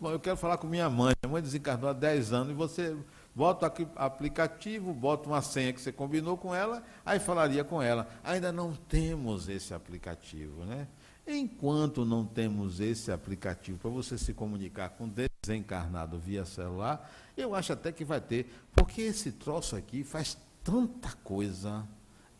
Bom, 0.00 0.10
eu 0.10 0.18
quero 0.18 0.36
falar 0.36 0.58
com 0.58 0.66
minha 0.66 0.90
mãe. 0.90 1.14
Minha 1.22 1.32
mãe 1.32 1.42
desencarnou 1.42 1.88
há 1.88 1.92
10 1.92 2.32
anos 2.32 2.50
e 2.50 2.54
você 2.54 2.96
bota 3.34 3.66
o 3.66 3.88
aplicativo, 3.96 4.92
bota 4.92 5.28
uma 5.28 5.40
senha 5.40 5.72
que 5.72 5.80
você 5.80 5.92
combinou 5.92 6.36
com 6.36 6.54
ela, 6.54 6.82
aí 7.06 7.18
falaria 7.18 7.64
com 7.64 7.80
ela. 7.80 8.08
Ainda 8.24 8.52
não 8.52 8.74
temos 8.74 9.48
esse 9.48 9.72
aplicativo, 9.72 10.64
né? 10.64 10.88
Enquanto 11.26 12.04
não 12.04 12.24
temos 12.24 12.80
esse 12.80 13.12
aplicativo 13.12 13.78
para 13.78 13.90
você 13.90 14.18
se 14.18 14.34
comunicar 14.34 14.90
com 14.90 15.08
desencarnado 15.08 16.18
via 16.18 16.44
celular, 16.44 17.08
eu 17.36 17.54
acho 17.54 17.72
até 17.72 17.92
que 17.92 18.04
vai 18.04 18.20
ter, 18.20 18.52
porque 18.74 19.02
esse 19.02 19.32
troço 19.32 19.76
aqui 19.76 20.04
faz 20.04 20.36
tanta 20.62 21.12
coisa, 21.24 21.86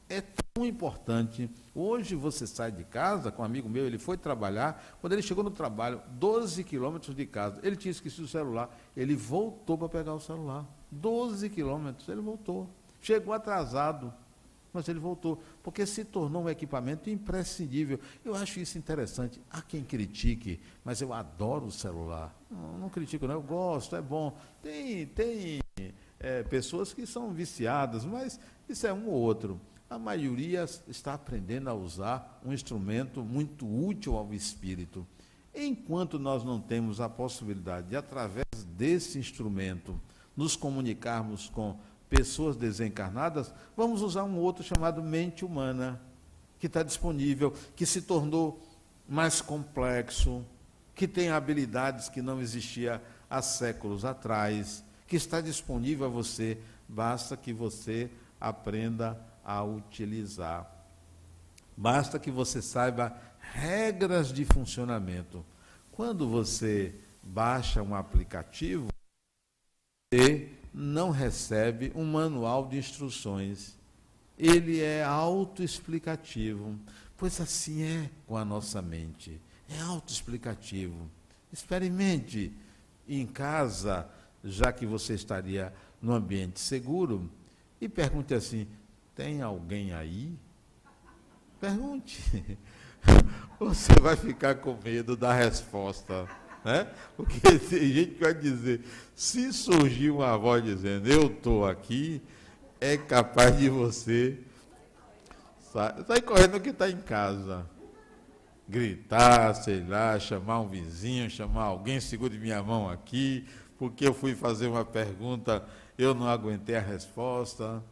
é 0.09 0.21
tão 0.21 0.67
importante. 0.67 1.51
Hoje 1.75 2.15
você 2.15 2.47
sai 2.47 2.71
de 2.71 2.85
casa 2.85 3.31
com 3.33 3.43
um 3.43 3.45
amigo 3.45 3.69
meu, 3.69 3.87
ele 3.87 3.99
foi 3.99 4.17
trabalhar, 4.17 4.99
quando 5.01 5.15
ele 5.15 5.23
chegou 5.23 5.43
no 5.43 5.51
trabalho, 5.51 6.03
12 6.11 6.63
quilômetros 6.65 7.17
de 7.17 7.27
casa, 7.27 7.61
ele 7.63 7.77
tinha 7.77 7.91
esquecido 7.91 8.25
o 8.25 8.29
celular, 8.29 8.77
ele 8.97 9.17
voltou 9.17 9.79
para 9.79 9.89
pegar 9.89 10.15
o 10.15 10.21
celular. 10.21 10.67
12 10.91 11.49
quilômetros, 11.49 12.09
ele 12.09 12.21
voltou. 12.21 12.69
Chegou 13.01 13.33
atrasado, 13.33 14.13
mas 14.73 14.89
ele 14.89 14.99
voltou, 14.99 15.43
porque 15.63 15.85
se 15.85 16.05
tornou 16.05 16.45
um 16.45 16.49
equipamento 16.49 17.11
imprescindível. 17.11 18.01
Eu 18.25 18.35
acho 18.35 18.61
isso 18.61 18.79
interessante. 18.79 19.41
Há 19.51 19.61
quem 19.61 19.85
critique, 19.85 20.61
mas 20.85 21.01
eu 21.01 21.13
adoro 21.13 21.67
o 21.67 21.73
celular. 21.73 22.35
Não, 22.51 22.79
não 22.79 22.89
critico, 22.89 23.27
não, 23.27 23.35
eu 23.35 23.43
gosto, 23.43 23.95
é 23.97 24.03
bom. 24.03 24.37
Tem, 24.63 25.07
tem 25.07 25.61
é, 26.19 26.43
pessoas 26.43 26.95
que 26.95 27.07
são 27.07 27.33
viciadas, 27.33 28.05
mas 28.05 28.41
isso 28.69 28.87
é 28.87 28.93
um 28.93 29.09
ou 29.09 29.15
outro. 29.15 29.61
A 29.91 29.99
maioria 29.99 30.65
está 30.89 31.15
aprendendo 31.15 31.69
a 31.69 31.75
usar 31.75 32.41
um 32.45 32.53
instrumento 32.53 33.23
muito 33.23 33.67
útil 33.67 34.17
ao 34.17 34.33
espírito. 34.33 35.07
Enquanto 35.55 36.19
nós 36.19 36.43
não 36.43 36.59
temos 36.59 36.99
a 36.99 37.11
possibilidade 37.11 37.89
de, 37.89 37.97
através 37.97 38.47
desse 38.69 39.19
instrumento, 39.19 40.01
nos 40.35 40.57
comunicarmos 40.57 41.51
com 41.51 41.79
pessoas 42.15 42.57
desencarnadas, 42.57 43.55
vamos 43.75 44.03
usar 44.03 44.25
um 44.25 44.37
outro 44.37 44.63
chamado 44.63 45.03
mente 45.03 45.47
humana, 45.47 45.99
que 46.59 46.67
está 46.67 46.83
disponível, 46.83 47.55
que 47.75 47.87
se 47.87 48.03
tornou 48.03 48.61
mais 49.09 49.41
complexo, 49.41 50.45
que 50.95 51.09
tem 51.09 51.31
habilidades 51.31 52.11
que 52.11 52.21
não 52.21 52.39
existia 52.39 53.03
há 53.31 53.41
séculos 53.41 54.05
atrás, 54.05 54.85
que 55.07 55.17
está 55.17 55.41
disponível 55.41 56.05
a 56.05 56.11
você, 56.11 56.59
basta 56.87 57.35
que 57.35 57.51
você 57.51 58.11
aprenda 58.39 59.19
a 59.43 59.65
utilizar. 59.65 60.71
Basta 61.75 62.19
que 62.19 62.31
você 62.31 62.61
saiba 62.61 63.17
regras 63.41 64.31
de 64.31 64.45
funcionamento. 64.45 65.43
Quando 65.91 66.29
você 66.29 66.95
baixa 67.23 67.83
um 67.83 67.95
aplicativo, 67.95 68.89
você 70.13 70.53
não 70.73 71.11
recebe 71.11 71.93
um 71.95 72.05
manual 72.05 72.67
de 72.67 72.79
instruções. 72.79 73.77
Ele 74.39 74.81
é 74.81 75.05
autoexplicativo, 75.05 76.79
pois 77.17 77.41
assim 77.41 77.83
é 77.83 78.11
com 78.27 78.37
a 78.37 78.45
nossa 78.45 78.81
mente. 78.81 79.41
É 79.69 79.81
autoexplicativo. 79.81 81.11
Experimente 81.53 82.53
em 83.09 83.27
casa, 83.27 84.09
já 84.43 84.73
que 84.73 84.87
você 84.87 85.15
estaria 85.15 85.73
no 86.01 86.13
ambiente 86.13 86.59
seguro, 86.61 87.31
e 87.81 87.89
pergunte 87.89 88.33
assim: 88.33 88.67
tem 89.15 89.43
alguém 89.43 89.93
aí? 89.93 90.37
Pergunte. 91.61 92.59
Você 93.59 93.93
vai 94.01 94.17
ficar 94.17 94.57
com 94.57 94.77
medo 94.83 95.17
da 95.17 95.33
resposta. 95.33 96.27
Né? 96.65 96.87
Porque 97.17 97.41
tem 97.59 97.93
gente 97.93 98.15
que 98.15 98.21
vai 98.21 98.35
dizer, 98.35 98.83
se 99.15 99.53
surgir 99.53 100.11
uma 100.11 100.37
voz 100.37 100.63
dizendo, 100.63 101.09
eu 101.09 101.27
estou 101.27 101.67
aqui, 101.67 102.23
é 102.81 102.97
capaz 102.97 103.59
de 103.59 103.69
você 103.69 104.39
sair, 105.73 106.05
sair 106.05 106.23
correndo 106.23 106.61
que 106.61 106.71
está 106.71 106.89
em 106.89 107.01
casa. 107.01 107.67
Gritar, 108.69 109.55
sei 109.55 109.85
lá, 109.85 110.19
chamar 110.19 110.61
um 110.61 110.69
vizinho, 110.69 111.29
chamar 111.29 111.65
alguém, 111.65 112.01
segure 112.01 112.39
minha 112.39 112.63
mão 112.63 112.89
aqui, 112.89 113.47
porque 113.77 114.07
eu 114.07 114.15
fui 114.15 114.35
fazer 114.35 114.69
uma 114.69 114.85
pergunta, 114.85 115.67
eu 115.99 116.15
não 116.15 116.29
aguentei 116.29 116.77
a 116.77 116.81
resposta. 116.81 117.83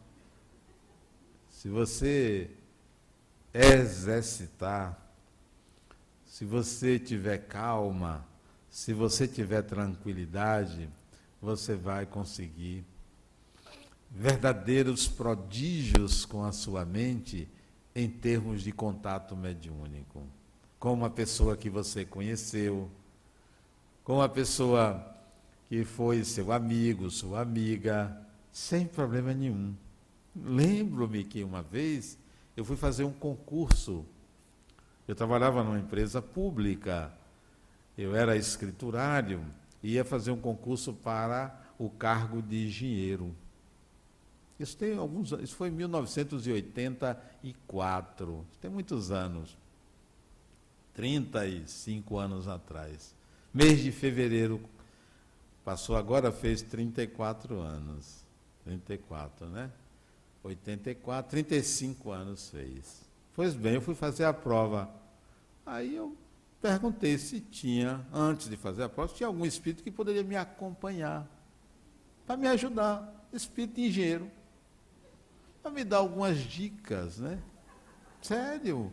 Se 1.51 1.69
você 1.69 2.51
exercitar, 3.53 4.97
se 6.25 6.45
você 6.45 6.99
tiver 6.99 7.39
calma, 7.39 8.25
se 8.71 8.93
você 8.95 9.27
tiver 9.27 9.63
tranquilidade, 9.63 10.89
você 11.43 11.75
vai 11.75 12.07
conseguir 12.07 12.85
verdadeiros 14.09 15.09
prodígios 15.09 16.25
com 16.25 16.45
a 16.45 16.53
sua 16.53 16.85
mente 16.85 17.49
em 17.95 18.09
termos 18.09 18.63
de 18.63 18.71
contato 18.71 19.37
mediúnico. 19.37 20.23
Com 20.79 20.95
uma 20.95 21.11
pessoa 21.11 21.57
que 21.57 21.69
você 21.69 22.05
conheceu, 22.05 22.89
com 24.05 24.17
uma 24.17 24.29
pessoa 24.29 25.05
que 25.69 25.85
foi 25.85 26.23
seu 26.23 26.53
amigo, 26.53 27.11
sua 27.11 27.41
amiga, 27.41 28.17
sem 28.53 28.87
problema 28.87 29.35
nenhum. 29.35 29.75
Lembro-me 30.35 31.25
que 31.25 31.43
uma 31.43 31.61
vez 31.61 32.17
eu 32.57 32.65
fui 32.65 32.77
fazer 32.77 33.03
um 33.03 33.13
concurso. 33.13 34.05
Eu 35.09 35.15
trabalhava 35.17 35.65
numa 35.65 35.79
empresa 35.79 36.23
pública 36.23 37.13
eu 37.97 38.15
era 38.15 38.37
escriturário 38.37 39.43
e 39.83 39.95
ia 39.95 40.05
fazer 40.05 40.31
um 40.31 40.41
concurso 40.41 40.93
para 40.93 41.59
o 41.79 41.89
cargo 41.89 42.43
de 42.43 42.67
engenheiro. 42.67 43.35
Isso 44.59 44.77
tem 44.77 44.95
alguns 44.97 45.33
isso 45.33 45.55
foi 45.55 45.69
em 45.69 45.73
1984, 45.73 48.47
tem 48.61 48.71
muitos 48.71 49.11
anos. 49.11 49.57
35 50.95 52.19
anos 52.19 52.47
atrás. 52.47 53.15
Mês 53.55 53.81
de 53.81 53.91
fevereiro 53.91 54.61
passou 55.65 55.97
agora 55.97 56.31
fez 56.31 56.61
34 56.61 57.59
anos. 57.59 58.23
34, 58.65 59.47
né? 59.47 59.71
84, 60.43 61.31
35 61.31 62.11
anos 62.11 62.51
fez. 62.51 63.03
Pois 63.35 63.55
bem, 63.55 63.75
eu 63.75 63.81
fui 63.81 63.95
fazer 63.95 64.25
a 64.25 64.33
prova. 64.33 64.91
Aí 65.65 65.97
eu 65.97 66.17
perguntei 66.61 67.17
se 67.19 67.41
tinha, 67.41 68.07
antes 68.13 68.49
de 68.49 68.57
fazer 68.57 68.83
a 68.83 68.89
prova, 68.89 69.09
se 69.09 69.17
tinha 69.17 69.27
algum 69.27 69.45
espírito 69.45 69.83
que 69.83 69.91
poderia 69.91 70.23
me 70.23 70.37
acompanhar, 70.37 71.29
para 72.27 72.37
me 72.37 72.47
ajudar, 72.49 73.27
espírito 73.33 73.81
engenheiro, 73.81 74.31
para 75.63 75.71
me 75.71 75.85
dar 75.85 75.99
algumas 75.99 76.39
dicas, 76.39 77.19
né? 77.19 77.43
Sério. 78.23 78.93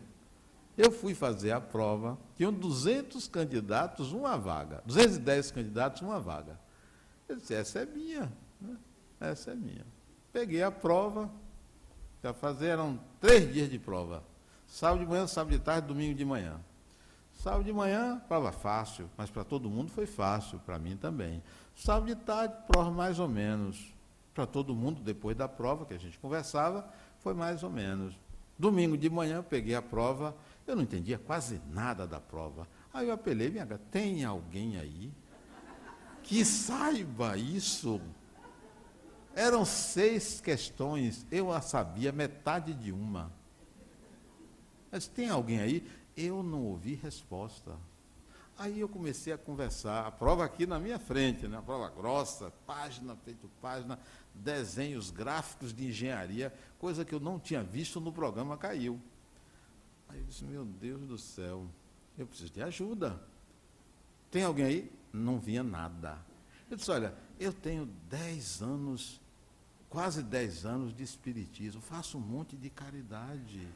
Eu 0.76 0.92
fui 0.92 1.12
fazer 1.12 1.50
a 1.50 1.60
prova, 1.60 2.16
tinham 2.36 2.52
200 2.52 3.26
candidatos, 3.26 4.12
uma 4.12 4.38
vaga. 4.38 4.82
210 4.86 5.50
candidatos, 5.50 6.02
uma 6.02 6.20
vaga. 6.20 6.58
Eu 7.28 7.36
disse, 7.36 7.52
essa 7.52 7.80
é 7.80 7.86
minha, 7.86 8.32
né? 8.60 8.76
essa 9.18 9.50
é 9.50 9.54
minha. 9.56 9.84
Peguei 10.32 10.62
a 10.62 10.70
prova, 10.70 11.28
já 12.22 12.32
fazer, 12.32 12.68
eram 12.68 13.00
três 13.20 13.52
dias 13.52 13.68
de 13.68 13.78
prova. 13.78 14.22
Sábado 14.68 15.00
de 15.00 15.06
manhã, 15.06 15.26
sábado 15.26 15.52
de 15.52 15.58
tarde, 15.58 15.88
domingo 15.88 16.14
de 16.14 16.24
manhã. 16.24 16.60
Sábado 17.38 17.62
de 17.62 17.72
manhã, 17.72 18.20
prova 18.26 18.50
fácil, 18.50 19.08
mas 19.16 19.30
para 19.30 19.44
todo 19.44 19.70
mundo 19.70 19.92
foi 19.92 20.06
fácil, 20.06 20.58
para 20.58 20.76
mim 20.76 20.96
também. 20.96 21.40
Sábado 21.76 22.06
de 22.06 22.16
tarde, 22.16 22.52
prova 22.66 22.90
mais 22.90 23.20
ou 23.20 23.28
menos. 23.28 23.94
Para 24.34 24.44
todo 24.44 24.74
mundo, 24.74 25.00
depois 25.00 25.36
da 25.36 25.48
prova 25.48 25.86
que 25.86 25.94
a 25.94 25.98
gente 25.98 26.18
conversava, 26.18 26.88
foi 27.20 27.34
mais 27.34 27.62
ou 27.62 27.70
menos. 27.70 28.18
Domingo 28.58 28.98
de 28.98 29.08
manhã, 29.08 29.40
peguei 29.40 29.76
a 29.76 29.80
prova, 29.82 30.36
eu 30.66 30.74
não 30.74 30.82
entendia 30.82 31.16
quase 31.16 31.62
nada 31.70 32.08
da 32.08 32.18
prova. 32.18 32.66
Aí 32.92 33.06
eu 33.06 33.14
apelei, 33.14 33.50
minha 33.50 33.64
gata, 33.64 33.84
tem 33.88 34.24
alguém 34.24 34.76
aí 34.76 35.12
que 36.24 36.44
saiba 36.44 37.36
isso? 37.36 38.00
Eram 39.32 39.64
seis 39.64 40.40
questões, 40.40 41.24
eu 41.30 41.52
a 41.52 41.60
sabia 41.60 42.10
metade 42.10 42.74
de 42.74 42.90
uma. 42.90 43.30
Mas 44.90 45.06
tem 45.06 45.28
alguém 45.28 45.60
aí? 45.60 45.88
Eu 46.20 46.42
não 46.42 46.64
ouvi 46.64 46.94
resposta. 46.96 47.76
Aí 48.58 48.80
eu 48.80 48.88
comecei 48.88 49.32
a 49.32 49.38
conversar, 49.38 50.04
a 50.04 50.10
prova 50.10 50.44
aqui 50.44 50.66
na 50.66 50.80
minha 50.80 50.98
frente, 50.98 51.46
né? 51.46 51.58
a 51.58 51.62
prova 51.62 51.88
grossa, 51.90 52.52
página, 52.66 53.14
feito 53.24 53.48
página, 53.62 53.96
desenhos 54.34 55.12
gráficos 55.12 55.72
de 55.72 55.86
engenharia, 55.86 56.52
coisa 56.76 57.04
que 57.04 57.14
eu 57.14 57.20
não 57.20 57.38
tinha 57.38 57.62
visto 57.62 58.00
no 58.00 58.12
programa 58.12 58.56
caiu. 58.56 59.00
Aí 60.08 60.18
eu 60.18 60.24
disse, 60.24 60.42
meu 60.42 60.64
Deus 60.64 61.02
do 61.02 61.16
céu, 61.16 61.68
eu 62.18 62.26
preciso 62.26 62.52
de 62.52 62.62
ajuda. 62.64 63.22
Tem 64.28 64.42
alguém 64.42 64.64
aí? 64.64 64.92
Não 65.12 65.38
vinha 65.38 65.62
nada. 65.62 66.18
Eu 66.68 66.76
disse, 66.76 66.90
olha, 66.90 67.14
eu 67.38 67.52
tenho 67.52 67.86
10 68.10 68.60
anos, 68.60 69.20
quase 69.88 70.20
10 70.20 70.66
anos 70.66 70.96
de 70.96 71.04
espiritismo, 71.04 71.80
faço 71.80 72.18
um 72.18 72.20
monte 72.20 72.56
de 72.56 72.70
caridade. 72.70 73.68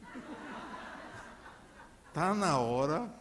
Está 2.13 2.31
na 2.35 2.59
hora 2.59 3.11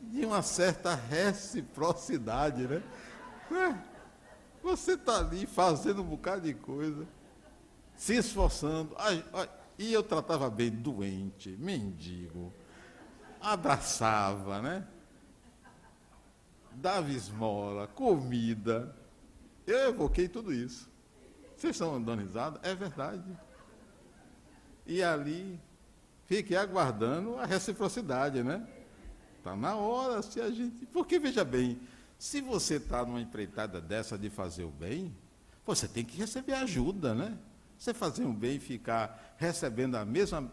de 0.00 0.24
uma 0.24 0.42
certa 0.42 0.94
reciprocidade, 0.94 2.68
né? 2.68 2.84
É, 3.50 3.76
você 4.62 4.92
está 4.92 5.18
ali 5.18 5.44
fazendo 5.44 6.00
um 6.00 6.04
bocado 6.04 6.42
de 6.42 6.54
coisa, 6.54 7.04
se 7.96 8.14
esforçando. 8.14 8.94
e 9.76 9.92
eu 9.92 10.04
tratava 10.04 10.48
bem 10.48 10.70
doente, 10.70 11.56
mendigo, 11.58 12.54
abraçava, 13.40 14.62
né? 14.62 14.86
Dava 16.70 17.10
esmola, 17.10 17.88
comida. 17.88 18.94
Eu 19.66 19.88
evoquei 19.88 20.28
tudo 20.28 20.52
isso. 20.52 20.88
Vocês 21.56 21.74
estão 21.74 22.00
dando 22.00 22.22
risada? 22.22 22.60
É 22.62 22.72
verdade. 22.72 23.36
E 24.86 25.02
ali 25.02 25.60
fique 26.30 26.54
aguardando 26.54 27.36
a 27.38 27.44
reciprocidade, 27.44 28.40
né? 28.44 28.64
Está 29.38 29.56
na 29.56 29.74
hora 29.74 30.22
se 30.22 30.40
a 30.40 30.48
gente. 30.48 30.86
Porque 30.86 31.18
veja 31.18 31.44
bem, 31.44 31.80
se 32.16 32.40
você 32.40 32.76
está 32.76 33.04
numa 33.04 33.20
empreitada 33.20 33.80
dessa 33.80 34.16
de 34.16 34.30
fazer 34.30 34.62
o 34.62 34.70
bem, 34.70 35.12
você 35.66 35.88
tem 35.88 36.04
que 36.04 36.16
receber 36.16 36.52
ajuda, 36.52 37.16
né? 37.16 37.36
Você 37.76 37.92
fazer 37.92 38.22
um 38.22 38.32
bem 38.32 38.58
e 38.58 38.60
ficar 38.60 39.34
recebendo 39.38 39.96
a 39.96 40.04
mesma, 40.04 40.48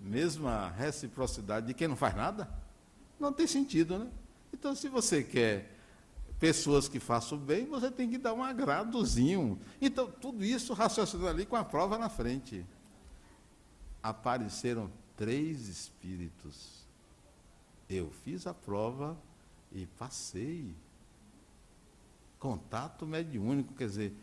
mesma 0.00 0.70
reciprocidade 0.70 1.66
de 1.66 1.74
quem 1.74 1.88
não 1.88 1.96
faz 1.96 2.16
nada, 2.16 2.48
não 3.20 3.34
tem 3.34 3.46
sentido, 3.46 3.98
né? 3.98 4.08
Então, 4.50 4.74
se 4.74 4.88
você 4.88 5.22
quer 5.22 5.76
pessoas 6.40 6.88
que 6.88 6.98
façam 6.98 7.36
bem, 7.36 7.66
você 7.66 7.90
tem 7.90 8.08
que 8.08 8.16
dar 8.16 8.32
um 8.32 8.42
agradozinho. 8.42 9.60
Então, 9.78 10.10
tudo 10.10 10.42
isso 10.42 10.72
raciocinando 10.72 11.28
ali 11.28 11.44
com 11.44 11.56
a 11.56 11.64
prova 11.64 11.98
na 11.98 12.08
frente 12.08 12.64
apareceram 14.08 14.90
três 15.16 15.68
espíritos. 15.68 16.86
Eu 17.88 18.10
fiz 18.24 18.46
a 18.46 18.54
prova 18.54 19.16
e 19.72 19.86
passei. 19.86 20.72
Contato 22.38 23.06
mediúnico, 23.06 23.74
quer 23.74 23.86
dizer, 23.86 24.14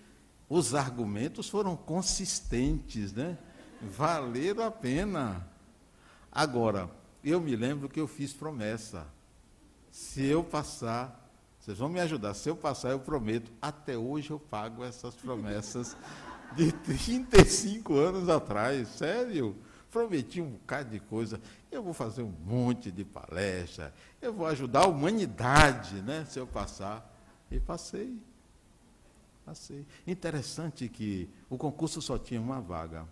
os 0.48 0.74
argumentos 0.74 1.50
foram 1.50 1.76
consistentes, 1.76 3.12
né? 3.12 3.38
Valeram 3.82 4.64
a 4.64 4.72
pena. 4.72 5.46
Agora, 6.32 6.90
eu 7.24 7.42
me 7.42 7.56
lembro 7.56 7.90
que 7.90 8.00
eu 8.00 8.08
fiz 8.08 8.32
promessa. 8.32 9.08
Se 9.92 10.24
eu 10.24 10.44
passar, 10.44 11.30
vocês 11.60 11.78
vão 11.78 11.90
me 11.90 12.00
ajudar. 12.00 12.34
Se 12.34 12.50
eu 12.50 12.56
passar, 12.56 12.92
eu 12.92 13.00
prometo. 13.00 13.52
Até 13.62 13.98
hoje 13.98 14.32
eu 14.32 14.40
pago 14.40 14.84
essas 14.84 15.14
promessas 15.16 15.98
de 16.56 16.72
35 16.72 17.96
anos 17.96 18.30
atrás. 18.30 18.88
Sério. 18.90 19.56
Prometi 19.94 20.42
um 20.42 20.50
bocado 20.50 20.90
de 20.90 21.00
coisa. 21.00 21.40
Eu 21.72 21.84
vou 21.84 21.94
fazer 21.94 22.24
um 22.24 22.34
monte 22.46 22.92
de 22.92 23.06
palestra. 23.06 23.94
Eu 24.20 24.34
vou 24.34 24.48
ajudar 24.48 24.86
a 24.86 24.88
humanidade, 24.88 26.02
né? 26.02 26.26
Se 26.26 26.40
eu 26.40 26.48
passar. 26.48 27.08
E 27.52 27.60
passei. 27.60 28.18
Passei. 29.46 29.86
Interessante 30.08 30.90
que 30.90 31.30
o 31.48 31.60
concurso 31.60 32.02
só 32.02 32.18
tinha 32.18 32.42
uma 32.42 32.60
vaga. 32.60 33.08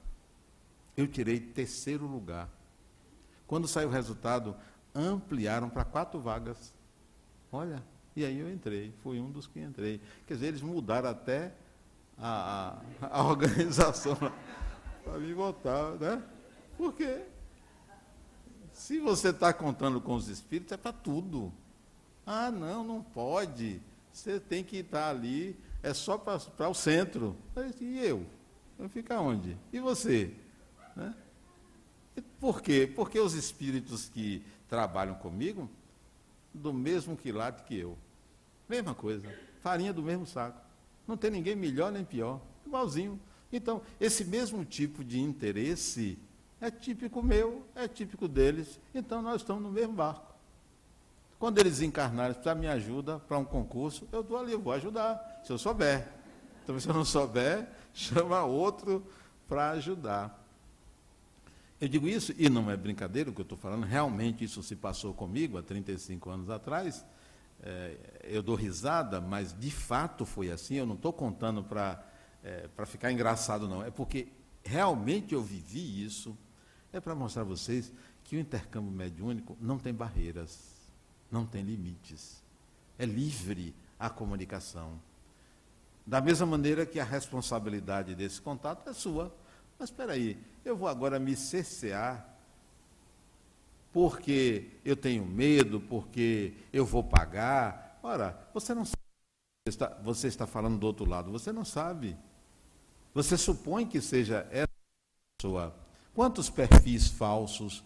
Eu 0.97 1.07
tirei 1.07 1.39
terceiro 1.39 2.07
lugar. 2.07 2.49
Quando 3.45 3.67
saiu 3.67 3.89
o 3.89 3.91
resultado, 3.91 4.55
ampliaram 4.95 5.69
para 5.69 5.85
quatro 5.85 6.19
vagas. 6.19 6.73
Olha, 7.51 7.83
e 8.15 8.25
aí 8.25 8.39
eu 8.39 8.51
entrei, 8.51 8.91
fui 9.03 9.19
um 9.19 9.29
dos 9.29 9.45
que 9.45 9.59
entrei. 9.59 10.01
Quer 10.25 10.33
dizer, 10.33 10.47
eles 10.47 10.61
mudaram 10.63 11.09
até 11.09 11.53
a, 12.17 12.79
a, 13.01 13.19
a 13.19 13.23
organização 13.29 14.17
para 15.03 15.19
me 15.19 15.31
votar, 15.33 15.91
né? 15.99 16.23
Porque 16.77 17.23
se 18.73 18.99
você 18.99 19.29
está 19.29 19.53
contando 19.53 20.01
com 20.01 20.15
os 20.15 20.27
espíritos, 20.27 20.71
é 20.71 20.77
para 20.77 20.91
tudo. 20.91 21.51
Ah, 22.25 22.49
não, 22.49 22.83
não 22.83 23.01
pode. 23.01 23.81
Você 24.11 24.39
tem 24.39 24.63
que 24.63 24.77
estar 24.77 25.09
ali, 25.09 25.55
é 25.83 25.93
só 25.93 26.17
para 26.17 26.69
o 26.69 26.73
centro. 26.73 27.35
E 27.79 27.99
eu? 27.99 28.25
Eu 28.79 28.89
ficar 28.89 29.21
onde? 29.21 29.57
E 29.71 29.79
você? 29.79 30.33
Né? 30.95 31.15
Por 32.39 32.61
quê? 32.61 32.91
Porque 32.93 33.19
os 33.19 33.33
espíritos 33.33 34.09
que 34.09 34.43
trabalham 34.67 35.15
comigo, 35.15 35.69
do 36.53 36.73
mesmo 36.73 37.15
quilate 37.15 37.63
que 37.63 37.77
eu. 37.77 37.97
Mesma 38.67 38.95
coisa. 38.95 39.27
Farinha 39.59 39.93
do 39.93 40.01
mesmo 40.01 40.25
saco. 40.25 40.59
Não 41.07 41.15
tem 41.15 41.29
ninguém 41.29 41.55
melhor 41.55 41.91
nem 41.91 42.03
pior. 42.03 42.41
Igualzinho. 42.65 43.19
Então, 43.51 43.81
esse 43.99 44.25
mesmo 44.25 44.63
tipo 44.65 45.03
de 45.03 45.19
interesse 45.19 46.17
é 46.61 46.69
típico 46.69 47.23
meu, 47.23 47.65
é 47.75 47.87
típico 47.87 48.27
deles. 48.27 48.79
Então, 48.93 49.21
nós 49.21 49.41
estamos 49.41 49.63
no 49.63 49.71
mesmo 49.71 49.93
barco. 49.93 50.31
Quando 51.39 51.57
eles 51.57 51.81
encarnarem, 51.81 52.33
precisar 52.33 52.53
me 52.53 52.67
ajuda 52.67 53.17
para 53.19 53.37
um 53.37 53.43
concurso, 53.43 54.07
eu 54.11 54.21
estou 54.21 54.37
ali, 54.37 54.55
vou 54.55 54.71
ajudar, 54.73 55.41
se 55.43 55.51
eu 55.51 55.57
souber. 55.57 56.07
Então, 56.63 56.79
se 56.79 56.87
eu 56.87 56.93
não 56.93 57.03
souber, 57.03 57.67
chama 57.91 58.43
outro 58.43 59.03
para 59.49 59.71
ajudar. 59.71 60.39
Eu 61.79 61.87
digo 61.87 62.07
isso, 62.07 62.31
e 62.37 62.47
não 62.47 62.69
é 62.69 62.77
brincadeira 62.77 63.31
o 63.31 63.33
que 63.33 63.41
eu 63.41 63.43
estou 63.43 63.57
falando, 63.57 63.83
realmente 63.83 64.43
isso 64.43 64.61
se 64.61 64.75
passou 64.75 65.15
comigo 65.15 65.57
há 65.57 65.63
35 65.63 66.29
anos 66.29 66.49
atrás. 66.51 67.03
É, 67.63 67.97
eu 68.23 68.43
dou 68.43 68.55
risada, 68.55 69.19
mas 69.19 69.55
de 69.59 69.71
fato 69.71 70.25
foi 70.25 70.51
assim. 70.51 70.75
Eu 70.75 70.85
não 70.85 70.93
estou 70.93 71.11
contando 71.11 71.63
para 71.63 72.03
é, 72.43 72.69
ficar 72.85 73.11
engraçado, 73.11 73.67
não. 73.67 73.83
É 73.83 73.89
porque 73.89 74.27
realmente 74.63 75.33
eu 75.33 75.41
vivi 75.41 76.03
isso. 76.03 76.37
É 76.93 76.99
para 76.99 77.15
mostrar 77.15 77.43
a 77.43 77.45
vocês 77.45 77.91
que 78.23 78.35
o 78.35 78.39
intercâmbio 78.39 78.91
mediúnico 78.91 79.57
não 79.59 79.77
tem 79.77 79.93
barreiras, 79.93 80.59
não 81.31 81.45
tem 81.45 81.63
limites. 81.63 82.43
É 82.99 83.05
livre 83.05 83.73
a 83.99 84.09
comunicação. 84.09 84.99
Da 86.05 86.19
mesma 86.19 86.45
maneira 86.45 86.85
que 86.85 86.99
a 86.99 87.03
responsabilidade 87.03 88.15
desse 88.15 88.41
contato 88.41 88.89
é 88.89 88.93
sua. 88.93 89.33
Mas 89.79 89.89
espera 89.89 90.13
aí, 90.13 90.37
eu 90.65 90.75
vou 90.75 90.87
agora 90.87 91.19
me 91.19 91.35
cercear 91.35 92.27
porque 93.93 94.69
eu 94.85 94.95
tenho 94.95 95.25
medo, 95.25 95.79
porque 95.81 96.53
eu 96.71 96.85
vou 96.85 97.03
pagar. 97.03 97.99
Ora, 98.01 98.47
você 98.53 98.73
não 98.73 98.85
sabe. 98.85 99.01
Você 99.63 99.69
está, 99.69 99.87
você 100.01 100.27
está 100.27 100.47
falando 100.47 100.79
do 100.79 100.87
outro 100.87 101.05
lado, 101.05 101.31
você 101.31 101.51
não 101.51 101.65
sabe. 101.65 102.17
Você 103.13 103.37
supõe 103.37 103.85
que 103.85 104.01
seja 104.01 104.47
essa 104.49 104.67
pessoa. 105.37 105.75
Quantos 106.13 106.49
perfis 106.49 107.07
falsos 107.07 107.83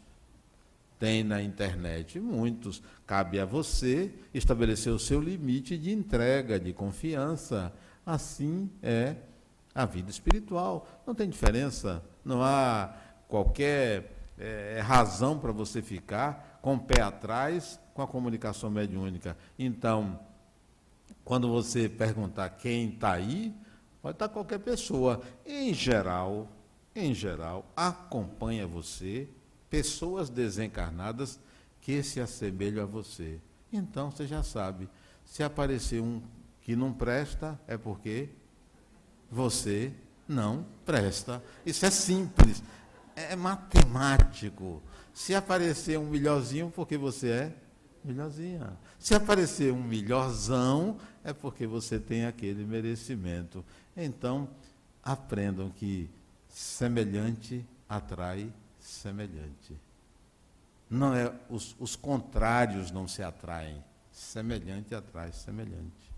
tem 0.97 1.23
na 1.23 1.41
internet? 1.41 2.19
Muitos. 2.19 2.81
Cabe 3.05 3.39
a 3.39 3.45
você 3.45 4.11
estabelecer 4.33 4.91
o 4.91 4.99
seu 4.99 5.21
limite 5.21 5.77
de 5.77 5.91
entrega, 5.91 6.59
de 6.59 6.73
confiança. 6.73 7.71
Assim 8.05 8.69
é 8.81 9.15
a 9.73 9.85
vida 9.85 10.09
espiritual. 10.09 10.87
Não 11.05 11.13
tem 11.13 11.29
diferença, 11.29 12.03
não 12.23 12.41
há 12.41 12.95
qualquer 13.27 14.15
é, 14.37 14.79
razão 14.83 15.37
para 15.37 15.51
você 15.51 15.81
ficar 15.81 16.59
com 16.61 16.75
o 16.75 16.79
pé 16.79 17.01
atrás 17.01 17.79
com 17.93 18.01
a 18.01 18.07
comunicação 18.07 18.69
mediúnica. 18.69 19.37
Então, 19.57 20.19
quando 21.23 21.47
você 21.49 21.87
perguntar 21.87 22.49
quem 22.49 22.89
está 22.89 23.13
aí, 23.13 23.53
pode 24.01 24.15
estar 24.15 24.27
tá 24.27 24.33
qualquer 24.33 24.59
pessoa. 24.59 25.21
Em 25.45 25.73
geral, 25.73 26.47
em 26.95 27.13
geral, 27.13 27.69
acompanha 27.75 28.65
você 28.65 29.27
pessoas 29.69 30.29
desencarnadas 30.29 31.39
que 31.81 32.01
se 32.01 32.21
assemelham 32.21 32.83
a 32.83 32.87
você. 32.87 33.39
Então 33.71 34.09
você 34.09 34.25
já 34.25 34.41
sabe, 34.41 34.89
se 35.25 35.43
aparecer 35.43 36.01
um 36.01 36.21
que 36.61 36.75
não 36.75 36.93
presta, 36.93 37.59
é 37.67 37.77
porque 37.77 38.29
você 39.29 39.91
não 40.27 40.65
presta. 40.85 41.43
Isso 41.65 41.85
é 41.85 41.91
simples, 41.91 42.63
é 43.15 43.35
matemático. 43.35 44.81
Se 45.13 45.35
aparecer 45.35 45.99
um 45.99 46.09
melhorzinho, 46.09 46.71
porque 46.73 46.97
você 46.97 47.29
é 47.29 47.55
melhorzinha. 48.03 48.77
Se 48.97 49.13
aparecer 49.13 49.71
um 49.71 49.83
melhorzão, 49.83 50.97
é 51.23 51.33
porque 51.33 51.67
você 51.67 51.99
tem 51.99 52.25
aquele 52.25 52.65
merecimento. 52.65 53.63
Então, 53.95 54.49
aprendam 55.03 55.69
que 55.69 56.09
semelhante 56.55 57.65
atrai 57.89 58.49
semelhante. 58.79 59.77
Não 60.89 61.13
é 61.13 61.33
os, 61.49 61.75
os 61.77 61.97
contrários 61.97 62.91
não 62.91 63.09
se 63.09 63.21
atraem, 63.21 63.83
semelhante 64.09 64.95
atrai 64.95 65.33
semelhante. 65.33 66.09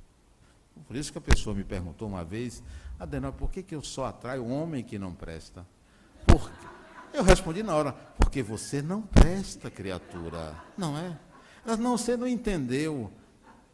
Por 0.86 0.96
isso 0.96 1.12
que 1.12 1.18
a 1.18 1.22
pessoa 1.22 1.56
me 1.56 1.64
perguntou 1.64 2.08
uma 2.08 2.24
vez, 2.24 2.62
Adenal, 3.00 3.34
por 3.34 3.50
que, 3.50 3.64
que 3.64 3.74
eu 3.74 3.82
só 3.82 4.06
atraio 4.06 4.46
homem 4.46 4.84
que 4.84 5.00
não 5.00 5.12
presta? 5.12 5.66
Por 6.28 6.52
Eu 7.12 7.24
respondi 7.24 7.64
na 7.64 7.76
hora, 7.76 7.92
porque 7.92 8.44
você 8.44 8.80
não 8.80 9.02
presta, 9.02 9.72
criatura. 9.72 10.56
Não 10.78 10.96
é? 10.96 11.18
Ela, 11.66 11.78
não, 11.78 11.98
você 11.98 12.16
não 12.16 12.28
entendeu 12.28 13.12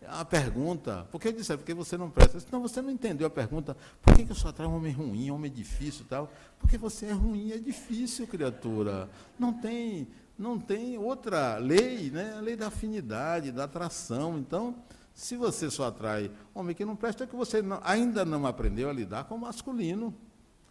a 0.08 0.26
pergunta. 0.26 1.08
Por 1.12 1.20
que 1.20 1.32
disse? 1.32 1.54
É 1.54 1.58
porque 1.58 1.74
você 1.74 1.98
não 1.98 2.10
presta. 2.10 2.38
Disse, 2.38 2.52
não, 2.52 2.62
você 2.62 2.82
não 2.82 2.90
entendeu 2.90 3.28
a 3.28 3.30
pergunta. 3.30 3.76
Por 4.02 4.16
que, 4.16 4.26
que 4.26 4.32
eu 4.32 4.36
só 4.36 4.50
atraio 4.50 4.72
homem 4.72 4.92
ruim, 4.92 5.32
homem 5.32 5.52
difícil 5.52 6.06
tal? 6.10 6.32
Porque 6.60 6.78
você 6.78 7.08
é 7.08 7.12
ruim, 7.12 7.52
é 7.52 7.58
difícil, 7.58 8.28
criatura. 8.28 9.10
Não 9.38 9.54
tem, 9.54 10.08
não 10.38 10.60
tem 10.60 10.98
outra 10.98 11.58
lei, 11.58 12.10
né? 12.10 12.36
A 12.38 12.42
lei 12.42 12.56
da 12.56 12.68
afinidade, 12.68 13.52
da 13.52 13.66
atração. 13.66 14.38
Então, 14.38 14.76
se 15.14 15.36
você 15.36 15.70
só 15.70 15.88
atrai 15.88 16.32
homem 16.54 16.76
que 16.76 16.86
não 16.86 16.96
presta, 16.96 17.24
é 17.24 17.28
que 17.28 17.36
você 17.36 17.62
não, 17.62 17.80
ainda 17.84 18.26
não 18.26 18.46
aprendeu 18.46 18.90
a 18.90 18.94
lidar 18.94 19.26
com 19.26 19.36
o 19.36 19.40
masculino. 19.40 20.14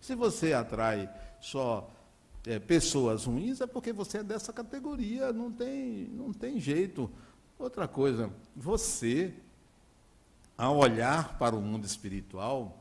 Se 0.00 0.14
você 0.14 0.52
atrai 0.52 1.08
só 1.40 1.88
é, 2.46 2.58
pessoas 2.58 3.24
ruins, 3.24 3.60
é 3.60 3.66
porque 3.66 3.92
você 3.92 4.18
é 4.18 4.22
dessa 4.22 4.52
categoria, 4.52 5.32
não 5.32 5.50
tem, 5.50 6.08
não 6.12 6.32
tem 6.32 6.58
jeito. 6.58 7.10
Outra 7.62 7.86
coisa, 7.86 8.28
você, 8.56 9.32
ao 10.58 10.78
olhar 10.78 11.38
para 11.38 11.54
o 11.54 11.60
mundo 11.60 11.86
espiritual, 11.86 12.76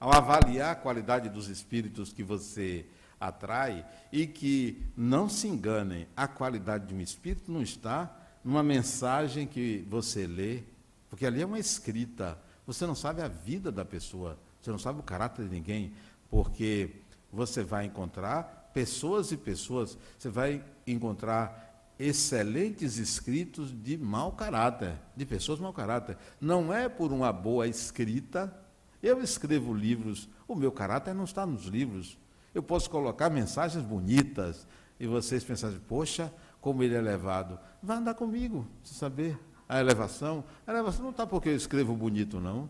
ao 0.00 0.14
avaliar 0.14 0.72
a 0.72 0.74
qualidade 0.74 1.28
dos 1.28 1.48
espíritos 1.48 2.10
que 2.10 2.22
você 2.22 2.86
atrai, 3.20 3.84
e 4.10 4.26
que 4.26 4.82
não 4.96 5.28
se 5.28 5.46
enganem, 5.46 6.08
a 6.16 6.26
qualidade 6.26 6.86
de 6.86 6.94
um 6.94 7.02
espírito 7.02 7.52
não 7.52 7.60
está 7.60 8.16
numa 8.42 8.62
mensagem 8.62 9.46
que 9.46 9.84
você 9.90 10.26
lê, 10.26 10.62
porque 11.10 11.26
ali 11.26 11.42
é 11.42 11.46
uma 11.46 11.58
escrita. 11.58 12.38
Você 12.66 12.86
não 12.86 12.94
sabe 12.94 13.20
a 13.20 13.28
vida 13.28 13.70
da 13.70 13.84
pessoa, 13.84 14.38
você 14.58 14.70
não 14.70 14.78
sabe 14.78 15.00
o 15.00 15.02
caráter 15.02 15.44
de 15.44 15.54
ninguém, 15.54 15.92
porque 16.30 16.92
você 17.30 17.62
vai 17.62 17.84
encontrar 17.84 18.70
pessoas 18.72 19.32
e 19.32 19.36
pessoas, 19.36 19.98
você 20.18 20.30
vai 20.30 20.64
encontrar 20.86 21.73
excelentes 21.98 22.98
escritos 22.98 23.72
de 23.72 23.96
mau 23.96 24.32
caráter, 24.32 24.94
de 25.16 25.24
pessoas 25.24 25.58
de 25.58 25.62
mau 25.62 25.72
caráter. 25.72 26.16
Não 26.40 26.72
é 26.72 26.88
por 26.88 27.12
uma 27.12 27.32
boa 27.32 27.66
escrita. 27.66 28.54
Eu 29.02 29.22
escrevo 29.22 29.72
livros, 29.72 30.28
o 30.48 30.54
meu 30.54 30.72
caráter 30.72 31.14
não 31.14 31.24
está 31.24 31.46
nos 31.46 31.66
livros. 31.66 32.18
Eu 32.54 32.62
posso 32.62 32.88
colocar 32.88 33.30
mensagens 33.30 33.84
bonitas 33.84 34.66
e 34.98 35.06
vocês 35.06 35.44
pensarem, 35.44 35.78
poxa, 35.88 36.32
como 36.60 36.82
ele 36.82 36.94
é 36.94 36.98
elevado. 36.98 37.58
Vai 37.82 37.98
andar 37.98 38.14
comigo, 38.14 38.66
se 38.82 38.94
saber 38.94 39.38
a 39.68 39.80
elevação. 39.80 40.44
A 40.66 40.72
elevação 40.72 41.02
não 41.02 41.10
está 41.10 41.26
porque 41.26 41.48
eu 41.48 41.56
escrevo 41.56 41.94
bonito, 41.94 42.40
não. 42.40 42.68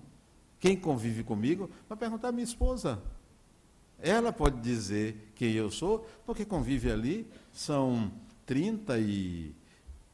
Quem 0.58 0.76
convive 0.76 1.22
comigo 1.22 1.70
vai 1.88 1.96
perguntar 1.96 2.28
à 2.28 2.32
minha 2.32 2.44
esposa. 2.44 3.00
Ela 4.00 4.32
pode 4.32 4.60
dizer 4.60 5.32
quem 5.34 5.52
eu 5.52 5.70
sou, 5.70 6.08
porque 6.26 6.44
convive 6.44 6.90
ali, 6.90 7.30
são 7.52 8.10
30 8.46 8.98
e 8.98 9.54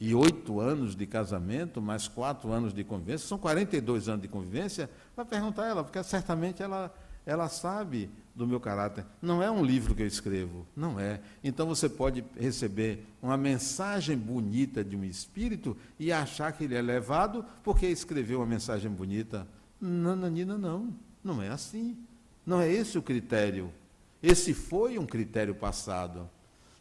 e 0.01 0.15
oito 0.15 0.59
anos 0.59 0.97
de 0.97 1.07
casamento, 1.07 1.83
mais 1.83 2.09
quatro 2.09 2.51
anos 2.51 2.73
de 2.73 2.83
convivência, 2.83 3.29
são 3.29 3.37
42 3.37 4.09
anos 4.09 4.23
de 4.23 4.29
convivência, 4.29 4.89
vai 5.15 5.27
perguntar 5.27 5.65
a 5.65 5.69
ela, 5.69 5.85
porque 5.85 6.03
certamente 6.03 6.63
ela, 6.63 6.93
ela 7.27 7.51
sabe 7.51 8.09
do 8.35 8.47
meu 8.47 8.59
caráter. 8.59 9.05
Não 9.21 9.43
é 9.43 9.51
um 9.51 9.63
livro 9.63 9.95
que 9.95 10.01
eu 10.01 10.07
escrevo, 10.07 10.67
não 10.75 10.99
é. 10.99 11.21
Então 11.45 11.67
você 11.67 11.87
pode 11.87 12.25
receber 12.39 13.05
uma 13.21 13.37
mensagem 13.37 14.17
bonita 14.17 14.83
de 14.83 14.97
um 14.97 15.05
espírito 15.05 15.77
e 15.99 16.11
achar 16.11 16.51
que 16.53 16.65
ele 16.65 16.75
é 16.75 16.81
levado 16.81 17.45
porque 17.63 17.87
escreveu 17.87 18.39
uma 18.39 18.47
mensagem 18.47 18.91
bonita. 18.91 19.47
Não, 19.79 20.17
Nanina, 20.17 20.57
não. 20.57 20.95
Não 21.23 21.43
é 21.43 21.49
assim. 21.49 21.95
Não 22.47 22.59
é 22.59 22.73
esse 22.73 22.97
o 22.97 23.03
critério. 23.03 23.71
Esse 24.23 24.55
foi 24.55 24.99
um 24.99 25.05
critério 25.05 25.55
passado. 25.55 26.27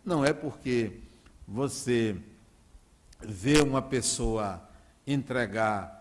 Não 0.06 0.24
é 0.24 0.32
porque 0.32 1.02
você 1.50 2.16
vê 3.20 3.60
uma 3.62 3.82
pessoa 3.82 4.62
entregar 5.06 5.98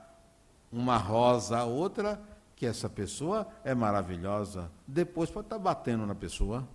uma 0.71 0.99
rosa 0.99 1.59
a 1.59 1.65
outra 1.65 2.21
que 2.55 2.67
essa 2.67 2.89
pessoa 2.89 3.49
é 3.65 3.75
maravilhosa. 3.75 4.71
Depois 4.87 5.31
pode 5.31 5.47
estar 5.47 5.59
batendo 5.59 6.05
na 6.05 6.15
pessoa. 6.15 6.69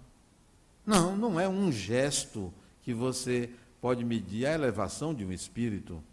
Não, 0.83 1.15
não 1.15 1.39
é 1.39 1.47
um 1.47 1.71
gesto 1.71 2.51
que 2.81 2.93
você 2.93 3.51
pode 3.79 4.03
medir 4.03 4.47
a 4.47 4.53
elevação 4.53 5.13
de 5.13 5.23
um 5.23 5.31
espírito. 5.31 6.03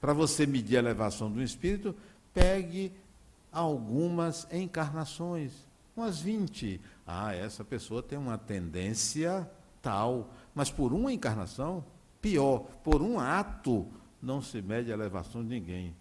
Para 0.00 0.12
você 0.12 0.44
medir 0.44 0.76
a 0.76 0.80
elevação 0.80 1.32
de 1.32 1.38
um 1.38 1.42
espírito, 1.42 1.96
pegue 2.34 2.92
algumas 3.50 4.46
encarnações, 4.52 5.52
umas 5.96 6.20
20. 6.20 6.80
Ah, 7.06 7.34
essa 7.34 7.64
pessoa 7.64 8.02
tem 8.02 8.18
uma 8.18 8.36
tendência 8.36 9.48
tal, 9.84 10.30
mas 10.54 10.70
por 10.70 10.92
uma 10.92 11.12
encarnação, 11.12 11.84
pior, 12.20 12.60
por 12.82 13.02
um 13.02 13.18
ato, 13.18 13.86
não 14.22 14.40
se 14.40 14.62
mede 14.62 14.90
a 14.90 14.94
elevação 14.94 15.42
de 15.42 15.48
ninguém. 15.48 15.94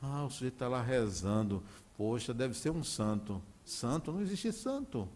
Ah, 0.00 0.24
o 0.24 0.30
sujeito 0.30 0.54
está 0.54 0.68
lá 0.68 0.82
rezando, 0.82 1.62
poxa, 1.96 2.32
deve 2.32 2.54
ser 2.54 2.70
um 2.70 2.82
santo. 2.82 3.42
Santo, 3.64 4.12
não 4.12 4.20
existe 4.20 4.52
santo. 4.52 5.08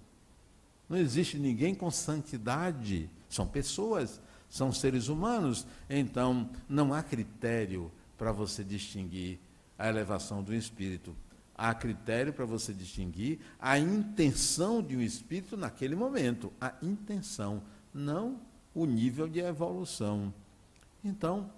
Não 0.88 0.96
existe 0.96 1.38
ninguém 1.38 1.74
com 1.74 1.90
santidade. 1.90 3.08
São 3.28 3.46
pessoas, 3.46 4.20
são 4.48 4.72
seres 4.72 5.08
humanos. 5.08 5.66
Então, 5.88 6.50
não 6.68 6.92
há 6.92 7.02
critério 7.02 7.90
para 8.18 8.30
você 8.30 8.62
distinguir 8.62 9.38
a 9.78 9.88
elevação 9.88 10.42
do 10.42 10.54
espírito 10.54 11.16
há 11.62 11.74
critério 11.74 12.32
para 12.32 12.44
você 12.44 12.72
distinguir 12.72 13.38
a 13.60 13.78
intenção 13.78 14.82
de 14.82 14.96
um 14.96 15.00
espírito 15.00 15.56
naquele 15.56 15.94
momento. 15.94 16.52
A 16.60 16.74
intenção, 16.82 17.62
não 17.94 18.40
o 18.74 18.86
nível 18.86 19.28
de 19.28 19.40
evolução. 19.40 20.32
Então, 21.04 21.50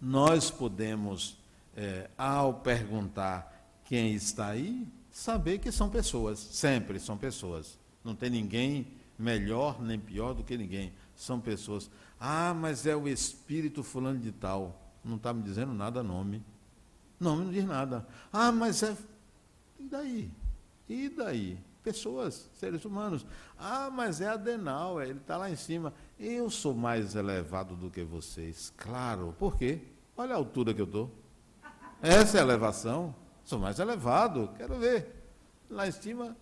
nós 0.00 0.50
podemos, 0.50 1.36
é, 1.76 2.08
ao 2.16 2.54
perguntar 2.54 3.50
quem 3.84 4.14
está 4.14 4.48
aí, 4.48 4.86
saber 5.10 5.58
que 5.58 5.70
são 5.70 5.90
pessoas, 5.90 6.38
sempre 6.38 6.98
são 6.98 7.18
pessoas. 7.18 7.78
Não 8.04 8.14
tem 8.14 8.30
ninguém 8.30 8.86
melhor 9.18 9.80
nem 9.82 9.98
pior 9.98 10.32
do 10.32 10.42
que 10.42 10.56
ninguém. 10.56 10.92
São 11.14 11.38
pessoas. 11.40 11.90
Ah, 12.18 12.54
mas 12.54 12.86
é 12.86 12.96
o 12.96 13.06
espírito 13.06 13.82
fulano 13.82 14.18
de 14.18 14.32
tal. 14.32 14.80
Não 15.04 15.16
está 15.16 15.32
me 15.32 15.42
dizendo 15.42 15.72
nada 15.74 16.02
nome. 16.02 16.42
Não, 17.18 17.36
não 17.36 17.50
diz 17.50 17.64
nada. 17.64 18.06
Ah, 18.32 18.50
mas 18.50 18.82
é. 18.82 18.96
E 19.78 19.84
daí? 19.84 20.30
E 20.88 21.08
daí? 21.10 21.58
Pessoas, 21.82 22.50
seres 22.54 22.84
humanos. 22.84 23.26
Ah, 23.58 23.90
mas 23.90 24.20
é 24.20 24.28
Adenal, 24.28 25.00
ele 25.00 25.18
está 25.18 25.36
lá 25.36 25.50
em 25.50 25.56
cima. 25.56 25.92
Eu 26.18 26.50
sou 26.50 26.74
mais 26.74 27.14
elevado 27.14 27.74
do 27.74 27.90
que 27.90 28.04
vocês. 28.04 28.72
Claro. 28.76 29.34
Por 29.38 29.56
quê? 29.56 29.80
Olha 30.16 30.34
a 30.34 30.36
altura 30.36 30.74
que 30.74 30.80
eu 30.80 30.86
estou. 30.86 31.10
Essa 32.02 32.38
é 32.38 32.40
a 32.40 32.44
elevação. 32.44 33.14
Sou 33.44 33.58
mais 33.58 33.78
elevado. 33.78 34.50
Quero 34.56 34.78
ver. 34.78 35.24
Lá 35.70 35.88
em 35.88 35.92
cima 35.92 36.36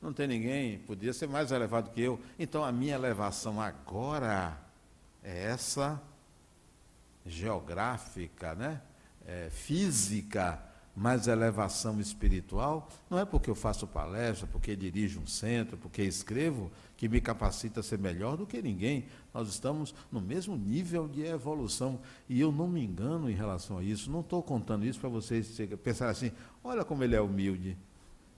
não 0.00 0.12
tem 0.12 0.26
ninguém. 0.26 0.78
Podia 0.80 1.12
ser 1.12 1.28
mais 1.28 1.50
elevado 1.50 1.90
que 1.90 2.00
eu. 2.00 2.20
Então 2.38 2.64
a 2.64 2.70
minha 2.70 2.94
elevação 2.94 3.60
agora 3.60 4.60
é 5.22 5.44
essa 5.44 6.02
geográfica, 7.24 8.54
né? 8.54 8.82
é, 9.26 9.48
física, 9.50 10.60
mas 10.94 11.26
elevação 11.26 11.98
espiritual, 12.00 12.88
não 13.08 13.18
é 13.18 13.24
porque 13.24 13.48
eu 13.48 13.54
faço 13.54 13.86
palestra, 13.86 14.46
porque 14.46 14.76
dirijo 14.76 15.20
um 15.20 15.26
centro, 15.26 15.78
porque 15.78 16.02
escrevo, 16.02 16.70
que 16.96 17.08
me 17.08 17.20
capacita 17.20 17.80
a 17.80 17.82
ser 17.82 17.98
melhor 17.98 18.36
do 18.36 18.46
que 18.46 18.60
ninguém. 18.60 19.06
Nós 19.32 19.48
estamos 19.48 19.94
no 20.10 20.20
mesmo 20.20 20.56
nível 20.56 21.08
de 21.08 21.24
evolução. 21.24 21.98
E 22.28 22.40
eu 22.40 22.52
não 22.52 22.68
me 22.68 22.84
engano 22.84 23.28
em 23.30 23.34
relação 23.34 23.78
a 23.78 23.82
isso. 23.82 24.10
Não 24.10 24.20
estou 24.20 24.42
contando 24.42 24.84
isso 24.84 25.00
para 25.00 25.08
vocês 25.08 25.58
pensarem 25.82 26.12
assim: 26.12 26.32
olha 26.62 26.84
como 26.84 27.02
ele 27.02 27.16
é 27.16 27.20
humilde. 27.20 27.76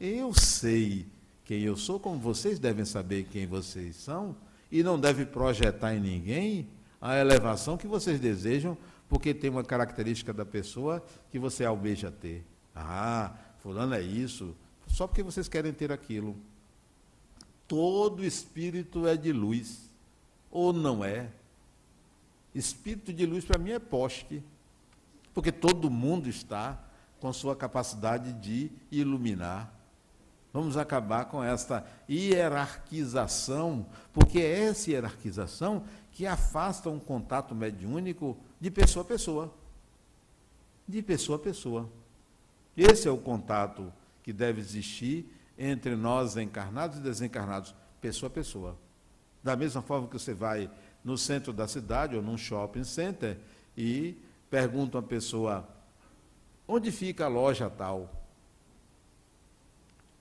Eu 0.01 0.33
sei 0.33 1.07
quem 1.45 1.61
eu 1.63 1.77
sou, 1.77 2.01
como 2.01 2.19
vocês 2.19 2.59
devem 2.59 2.85
saber 2.85 3.25
quem 3.25 3.47
vocês 3.47 3.97
são, 3.97 4.35
e 4.71 4.83
não 4.83 4.99
deve 4.99 5.27
projetar 5.27 5.95
em 5.95 6.01
ninguém 6.01 6.69
a 7.01 7.19
elevação 7.19 7.77
que 7.77 7.87
vocês 7.87 8.19
desejam 8.19 8.79
porque 9.09 9.35
tem 9.35 9.51
uma 9.51 9.65
característica 9.65 10.33
da 10.33 10.45
pessoa 10.45 11.05
que 11.31 11.39
você 11.39 11.65
almeja 11.65 12.11
ter. 12.11 12.45
Ah, 12.75 13.33
fulano 13.59 13.95
é 13.95 14.03
isso, 14.03 14.55
só 14.87 15.07
porque 15.07 15.23
vocês 15.23 15.49
querem 15.49 15.73
ter 15.73 15.93
aquilo. 15.93 16.37
Todo 17.67 18.25
espírito 18.25 19.07
é 19.07 19.17
de 19.17 19.33
luz, 19.33 19.91
ou 20.51 20.73
não 20.73 21.05
é? 21.05 21.31
Espírito 22.55 23.13
de 23.13 23.27
luz 23.27 23.45
para 23.45 23.59
mim 23.59 23.73
é 23.73 23.79
poste, 23.79 24.43
porque 25.33 25.51
todo 25.51 25.91
mundo 25.91 26.29
está 26.29 26.81
com 27.21 27.33
sua 27.33 27.57
capacidade 27.57 28.33
de 28.35 28.71
iluminar. 28.91 29.73
Vamos 30.53 30.77
acabar 30.77 31.25
com 31.25 31.43
esta 31.43 31.85
hierarquização, 32.09 33.87
porque 34.13 34.39
é 34.39 34.67
essa 34.67 34.91
hierarquização 34.91 35.83
que 36.13 36.27
afasta 36.27 36.89
um 36.89 37.01
contato 37.01 37.57
mediúnico 37.57 38.37
de 38.65 38.71
pessoa 38.71 39.03
a 39.03 39.07
pessoa. 39.07 39.55
De 40.89 41.03
pessoa 41.03 41.37
a 41.37 41.39
pessoa. 41.39 41.87
Esse 42.75 43.07
é 43.07 43.11
o 43.11 43.19
contato 43.19 43.93
que 44.23 44.33
deve 44.33 44.59
existir 44.59 45.31
entre 45.59 45.95
nós 45.95 46.39
encarnados 46.39 46.97
e 46.97 47.03
desencarnados, 47.03 47.75
pessoa 48.01 48.29
a 48.29 48.33
pessoa. 48.33 48.75
Da 49.43 49.55
mesma 49.55 49.83
forma 49.83 50.09
que 50.09 50.15
você 50.15 50.33
vai 50.33 50.71
no 51.05 51.19
centro 51.19 51.53
da 51.53 51.69
cidade 51.69 52.17
ou 52.17 52.23
num 52.23 52.39
shopping 52.39 52.85
center 52.85 53.37
e 53.77 54.17
pergunta 54.49 54.99
a 54.99 55.03
pessoa: 55.03 55.69
onde 56.67 56.91
fica 56.91 57.27
a 57.27 57.29
loja 57.29 57.69
tal? 57.69 58.25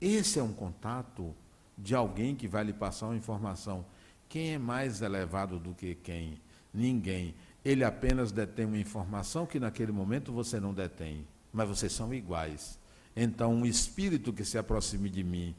Esse 0.01 0.37
é 0.37 0.43
um 0.43 0.51
contato 0.51 1.33
de 1.77 1.95
alguém 1.95 2.35
que 2.35 2.49
vai 2.49 2.65
lhe 2.65 2.73
passar 2.73 3.05
uma 3.05 3.15
informação. 3.15 3.85
Quem 4.27 4.55
é 4.55 4.57
mais 4.57 5.01
elevado 5.01 5.57
do 5.57 5.73
que 5.73 5.95
quem? 5.95 6.41
Ninguém. 6.73 7.33
Ele 7.63 7.83
apenas 7.83 8.31
detém 8.31 8.65
uma 8.65 8.77
informação 8.77 9.45
que 9.45 9.59
naquele 9.59 9.91
momento 9.91 10.31
você 10.31 10.59
não 10.59 10.73
detém, 10.73 11.25
mas 11.51 11.67
vocês 11.67 11.93
são 11.93 12.13
iguais. 12.13 12.77
Então, 13.15 13.53
um 13.53 13.65
espírito 13.65 14.33
que 14.33 14.43
se 14.43 14.57
aproxime 14.57 15.09
de 15.09 15.23
mim 15.23 15.55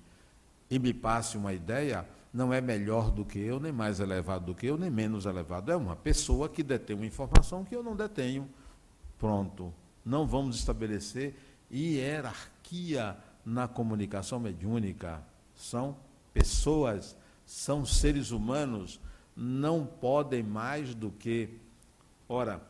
e 0.69 0.79
me 0.79 0.93
passe 0.93 1.37
uma 1.37 1.53
ideia, 1.53 2.07
não 2.33 2.53
é 2.53 2.61
melhor 2.61 3.11
do 3.11 3.25
que 3.25 3.39
eu, 3.39 3.61
nem 3.61 3.73
mais 3.73 4.01
elevado 4.01 4.47
do 4.47 4.55
que 4.55 4.67
eu, 4.67 4.77
nem 4.77 4.91
menos 4.91 5.25
elevado. 5.25 5.71
É 5.71 5.77
uma 5.77 5.95
pessoa 5.95 6.49
que 6.49 6.63
detém 6.63 6.97
uma 6.97 7.07
informação 7.07 7.65
que 7.65 7.75
eu 7.75 7.83
não 7.83 7.95
detenho. 7.95 8.49
Pronto. 9.19 9.73
Não 10.05 10.27
vamos 10.27 10.57
estabelecer 10.57 11.35
hierarquia 11.73 13.17
na 13.45 13.69
comunicação 13.69 14.39
mediúnica. 14.39 15.23
São 15.55 15.97
pessoas, 16.33 17.17
são 17.47 17.87
seres 17.87 18.31
humanos, 18.31 19.01
não 19.37 19.87
podem 19.87 20.43
mais 20.43 20.95
do 20.95 21.11
que 21.11 21.61
Ora, 22.29 22.63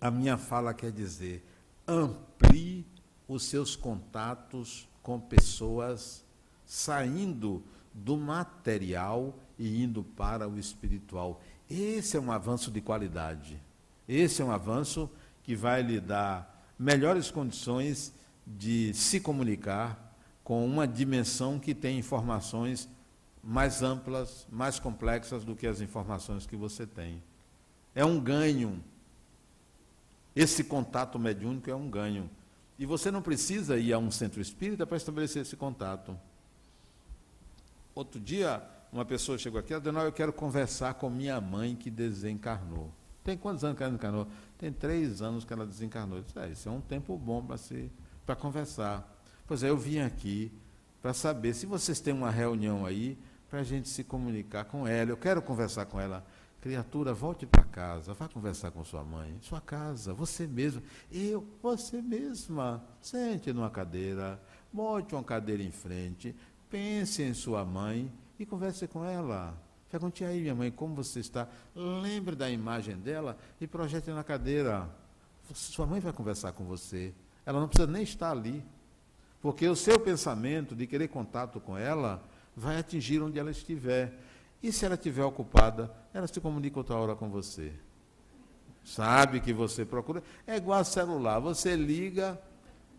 a 0.00 0.10
minha 0.10 0.36
fala 0.36 0.72
quer 0.72 0.92
dizer, 0.92 1.44
amplie 1.86 2.86
os 3.26 3.44
seus 3.44 3.74
contatos 3.74 4.88
com 5.02 5.18
pessoas 5.20 6.24
saindo 6.64 7.62
do 7.92 8.16
material 8.16 9.34
e 9.58 9.82
indo 9.82 10.04
para 10.04 10.48
o 10.48 10.58
espiritual. 10.58 11.40
Esse 11.68 12.16
é 12.16 12.20
um 12.20 12.30
avanço 12.30 12.70
de 12.70 12.80
qualidade. 12.80 13.60
Esse 14.08 14.40
é 14.40 14.44
um 14.44 14.50
avanço 14.50 15.10
que 15.42 15.56
vai 15.56 15.82
lhe 15.82 16.00
dar 16.00 16.64
melhores 16.78 17.30
condições 17.30 18.12
de 18.46 18.94
se 18.94 19.20
comunicar 19.20 20.14
com 20.44 20.64
uma 20.64 20.86
dimensão 20.86 21.58
que 21.58 21.74
tem 21.74 21.98
informações 21.98 22.88
mais 23.42 23.82
amplas, 23.82 24.46
mais 24.50 24.78
complexas 24.78 25.44
do 25.44 25.56
que 25.56 25.66
as 25.66 25.80
informações 25.80 26.46
que 26.46 26.56
você 26.56 26.86
tem. 26.86 27.22
É 27.98 28.04
um 28.04 28.20
ganho. 28.20 28.80
Esse 30.36 30.62
contato 30.62 31.18
mediúnico 31.18 31.68
é 31.68 31.74
um 31.74 31.90
ganho. 31.90 32.30
E 32.78 32.86
você 32.86 33.10
não 33.10 33.20
precisa 33.20 33.76
ir 33.76 33.92
a 33.92 33.98
um 33.98 34.08
centro 34.08 34.40
espírita 34.40 34.86
para 34.86 34.96
estabelecer 34.96 35.42
esse 35.42 35.56
contato. 35.56 36.16
Outro 37.96 38.20
dia, 38.20 38.62
uma 38.92 39.04
pessoa 39.04 39.36
chegou 39.36 39.58
aqui 39.58 39.74
e 39.74 39.80
disse: 39.80 39.96
Eu 39.96 40.12
quero 40.12 40.32
conversar 40.32 40.94
com 40.94 41.10
minha 41.10 41.40
mãe 41.40 41.74
que 41.74 41.90
desencarnou. 41.90 42.92
Tem 43.24 43.36
quantos 43.36 43.64
anos 43.64 43.76
que 43.76 43.82
ela 43.82 43.90
desencarnou? 43.90 44.28
Tem 44.56 44.72
três 44.72 45.20
anos 45.20 45.44
que 45.44 45.52
ela 45.52 45.66
desencarnou. 45.66 46.22
disse, 46.22 46.38
é, 46.38 46.48
isso 46.50 46.68
é 46.68 46.70
um 46.70 46.80
tempo 46.80 47.18
bom 47.18 47.44
para 47.44 47.56
se 47.56 47.90
para 48.24 48.36
conversar. 48.36 49.12
Pois 49.44 49.64
é, 49.64 49.70
eu 49.70 49.76
vim 49.76 49.98
aqui 49.98 50.52
para 51.02 51.12
saber 51.12 51.52
se 51.52 51.66
vocês 51.66 51.98
têm 51.98 52.14
uma 52.14 52.30
reunião 52.30 52.86
aí 52.86 53.18
para 53.50 53.58
a 53.58 53.64
gente 53.64 53.88
se 53.88 54.04
comunicar 54.04 54.66
com 54.66 54.86
ela. 54.86 55.10
Eu 55.10 55.16
quero 55.16 55.42
conversar 55.42 55.86
com 55.86 56.00
ela. 56.00 56.24
Criatura, 56.60 57.14
volte 57.14 57.46
para 57.46 57.62
casa, 57.62 58.12
vá 58.14 58.28
conversar 58.28 58.72
com 58.72 58.84
sua 58.84 59.04
mãe, 59.04 59.36
sua 59.40 59.60
casa, 59.60 60.12
você 60.12 60.46
mesmo. 60.46 60.82
Eu, 61.10 61.46
você 61.62 62.02
mesma. 62.02 62.84
Sente 63.00 63.52
numa 63.52 63.70
cadeira, 63.70 64.40
bote 64.72 65.14
uma 65.14 65.22
cadeira 65.22 65.62
em 65.62 65.70
frente, 65.70 66.34
pense 66.68 67.22
em 67.22 67.32
sua 67.32 67.64
mãe 67.64 68.12
e 68.38 68.44
converse 68.44 68.88
com 68.88 69.04
ela. 69.04 69.56
Pergunte 69.90 70.24
aí, 70.24 70.40
minha 70.40 70.54
mãe, 70.54 70.70
como 70.70 70.94
você 70.94 71.20
está? 71.20 71.48
Lembre 71.74 72.36
da 72.36 72.50
imagem 72.50 72.96
dela 72.96 73.38
e 73.60 73.66
projete 73.66 74.10
na 74.10 74.22
cadeira. 74.22 74.90
Sua 75.54 75.86
mãe 75.86 76.00
vai 76.00 76.12
conversar 76.12 76.52
com 76.52 76.64
você. 76.64 77.14
Ela 77.46 77.60
não 77.60 77.68
precisa 77.68 77.90
nem 77.90 78.02
estar 78.02 78.32
ali. 78.32 78.62
Porque 79.40 79.66
o 79.66 79.76
seu 79.76 79.98
pensamento 79.98 80.74
de 80.74 80.86
querer 80.86 81.08
contato 81.08 81.60
com 81.60 81.78
ela 81.78 82.22
vai 82.54 82.76
atingir 82.76 83.22
onde 83.22 83.38
ela 83.38 83.50
estiver. 83.50 84.12
E 84.62 84.72
se 84.72 84.84
ela 84.84 84.94
estiver 84.94 85.24
ocupada, 85.24 85.94
ela 86.12 86.26
se 86.26 86.40
comunica 86.40 86.78
outra 86.78 86.96
hora 86.96 87.14
com 87.14 87.28
você. 87.28 87.72
Sabe 88.84 89.40
que 89.40 89.52
você 89.52 89.84
procura. 89.84 90.22
É 90.46 90.56
igual 90.56 90.80
a 90.80 90.84
celular. 90.84 91.38
Você 91.40 91.76
liga, 91.76 92.40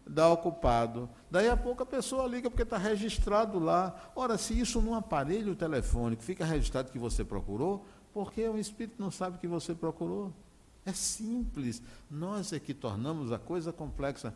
dá 0.05 0.29
ocupado. 0.29 1.09
Daí 1.29 1.49
a 1.49 1.57
pouco 1.57 1.83
a 1.83 1.85
pessoa 1.85 2.27
liga 2.27 2.49
porque 2.49 2.63
está 2.63 2.77
registrado 2.77 3.59
lá. 3.59 4.11
Ora, 4.15 4.37
se 4.37 4.57
isso 4.57 4.81
num 4.81 4.93
aparelho 4.93 5.55
telefônico 5.55 6.21
fica 6.23 6.45
registrado 6.45 6.91
que 6.91 6.99
você 6.99 7.25
procurou, 7.25 7.85
porque 8.13 8.47
o 8.47 8.57
espírito 8.57 8.95
não 8.99 9.11
sabe 9.11 9.37
que 9.37 9.47
você 9.47 9.73
procurou. 9.73 10.33
É 10.85 10.93
simples. 10.93 11.81
Nós 12.09 12.53
é 12.53 12.59
que 12.59 12.73
tornamos 12.73 13.31
a 13.31 13.39
coisa 13.39 13.73
complexa. 13.73 14.33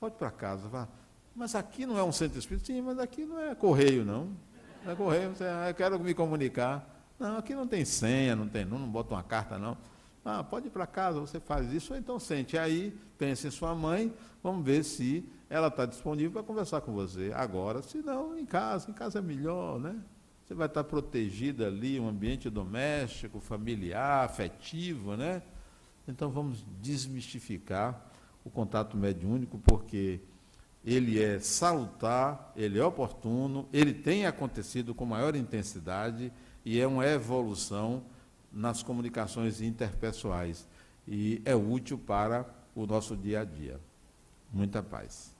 Pode 0.00 0.16
para 0.16 0.30
casa, 0.30 0.68
vá. 0.68 0.88
Mas 1.34 1.54
aqui 1.54 1.86
não 1.86 1.98
é 1.98 2.02
um 2.02 2.12
centro 2.12 2.38
espírita? 2.38 2.66
Sim, 2.66 2.82
mas 2.82 2.98
aqui 2.98 3.24
não 3.24 3.38
é 3.38 3.54
correio, 3.54 4.04
não. 4.04 4.36
Não 4.84 4.92
é 4.92 4.96
correio, 4.96 5.30
você, 5.30 5.44
ah, 5.44 5.68
eu 5.68 5.74
quero 5.74 5.98
me 6.00 6.12
comunicar. 6.12 6.88
Não, 7.18 7.36
aqui 7.36 7.54
não 7.54 7.66
tem 7.66 7.84
senha, 7.84 8.34
não 8.34 8.48
tem, 8.48 8.64
não, 8.64 8.78
não 8.78 8.88
bota 8.88 9.14
uma 9.14 9.22
carta, 9.22 9.58
não. 9.58 9.78
Ah, 10.24 10.42
pode 10.42 10.66
ir 10.66 10.70
para 10.70 10.86
casa, 10.86 11.20
você 11.20 11.38
faz 11.38 11.72
isso, 11.72 11.92
ou 11.92 11.98
então 11.98 12.18
sente 12.18 12.58
aí, 12.58 12.96
pense 13.16 13.46
em 13.46 13.50
sua 13.50 13.74
mãe, 13.74 14.12
vamos 14.42 14.64
ver 14.64 14.84
se 14.84 15.24
ela 15.48 15.68
está 15.68 15.86
disponível 15.86 16.32
para 16.32 16.42
conversar 16.42 16.80
com 16.80 16.92
você. 16.92 17.32
Agora, 17.34 17.82
se 17.82 17.98
não, 17.98 18.36
em 18.36 18.46
casa, 18.46 18.90
em 18.90 18.94
casa 18.94 19.20
é 19.20 19.22
melhor, 19.22 19.78
né? 19.78 19.96
Você 20.44 20.54
vai 20.54 20.66
estar 20.66 20.82
protegida 20.84 21.66
ali, 21.66 22.00
um 22.00 22.08
ambiente 22.08 22.50
doméstico, 22.50 23.38
familiar, 23.38 24.24
afetivo, 24.24 25.16
né? 25.16 25.42
Então 26.08 26.30
vamos 26.30 26.64
desmistificar 26.80 28.04
o 28.44 28.50
contato 28.50 28.96
mediúnico, 28.96 29.58
porque 29.58 30.20
ele 30.84 31.22
é 31.22 31.38
salutar, 31.38 32.52
ele 32.56 32.78
é 32.78 32.84
oportuno, 32.84 33.68
ele 33.72 33.94
tem 33.94 34.26
acontecido 34.26 34.94
com 34.94 35.04
maior 35.04 35.36
intensidade 35.36 36.32
e 36.64 36.80
é 36.80 36.86
uma 36.86 37.06
evolução 37.06 38.02
nas 38.52 38.82
comunicações 38.82 39.60
interpessoais 39.60 40.66
e 41.06 41.40
é 41.44 41.54
útil 41.54 41.98
para 41.98 42.46
o 42.74 42.86
nosso 42.86 43.16
dia 43.16 43.40
a 43.40 43.44
dia. 43.44 43.80
Muita 44.52 44.82
paz. 44.82 45.31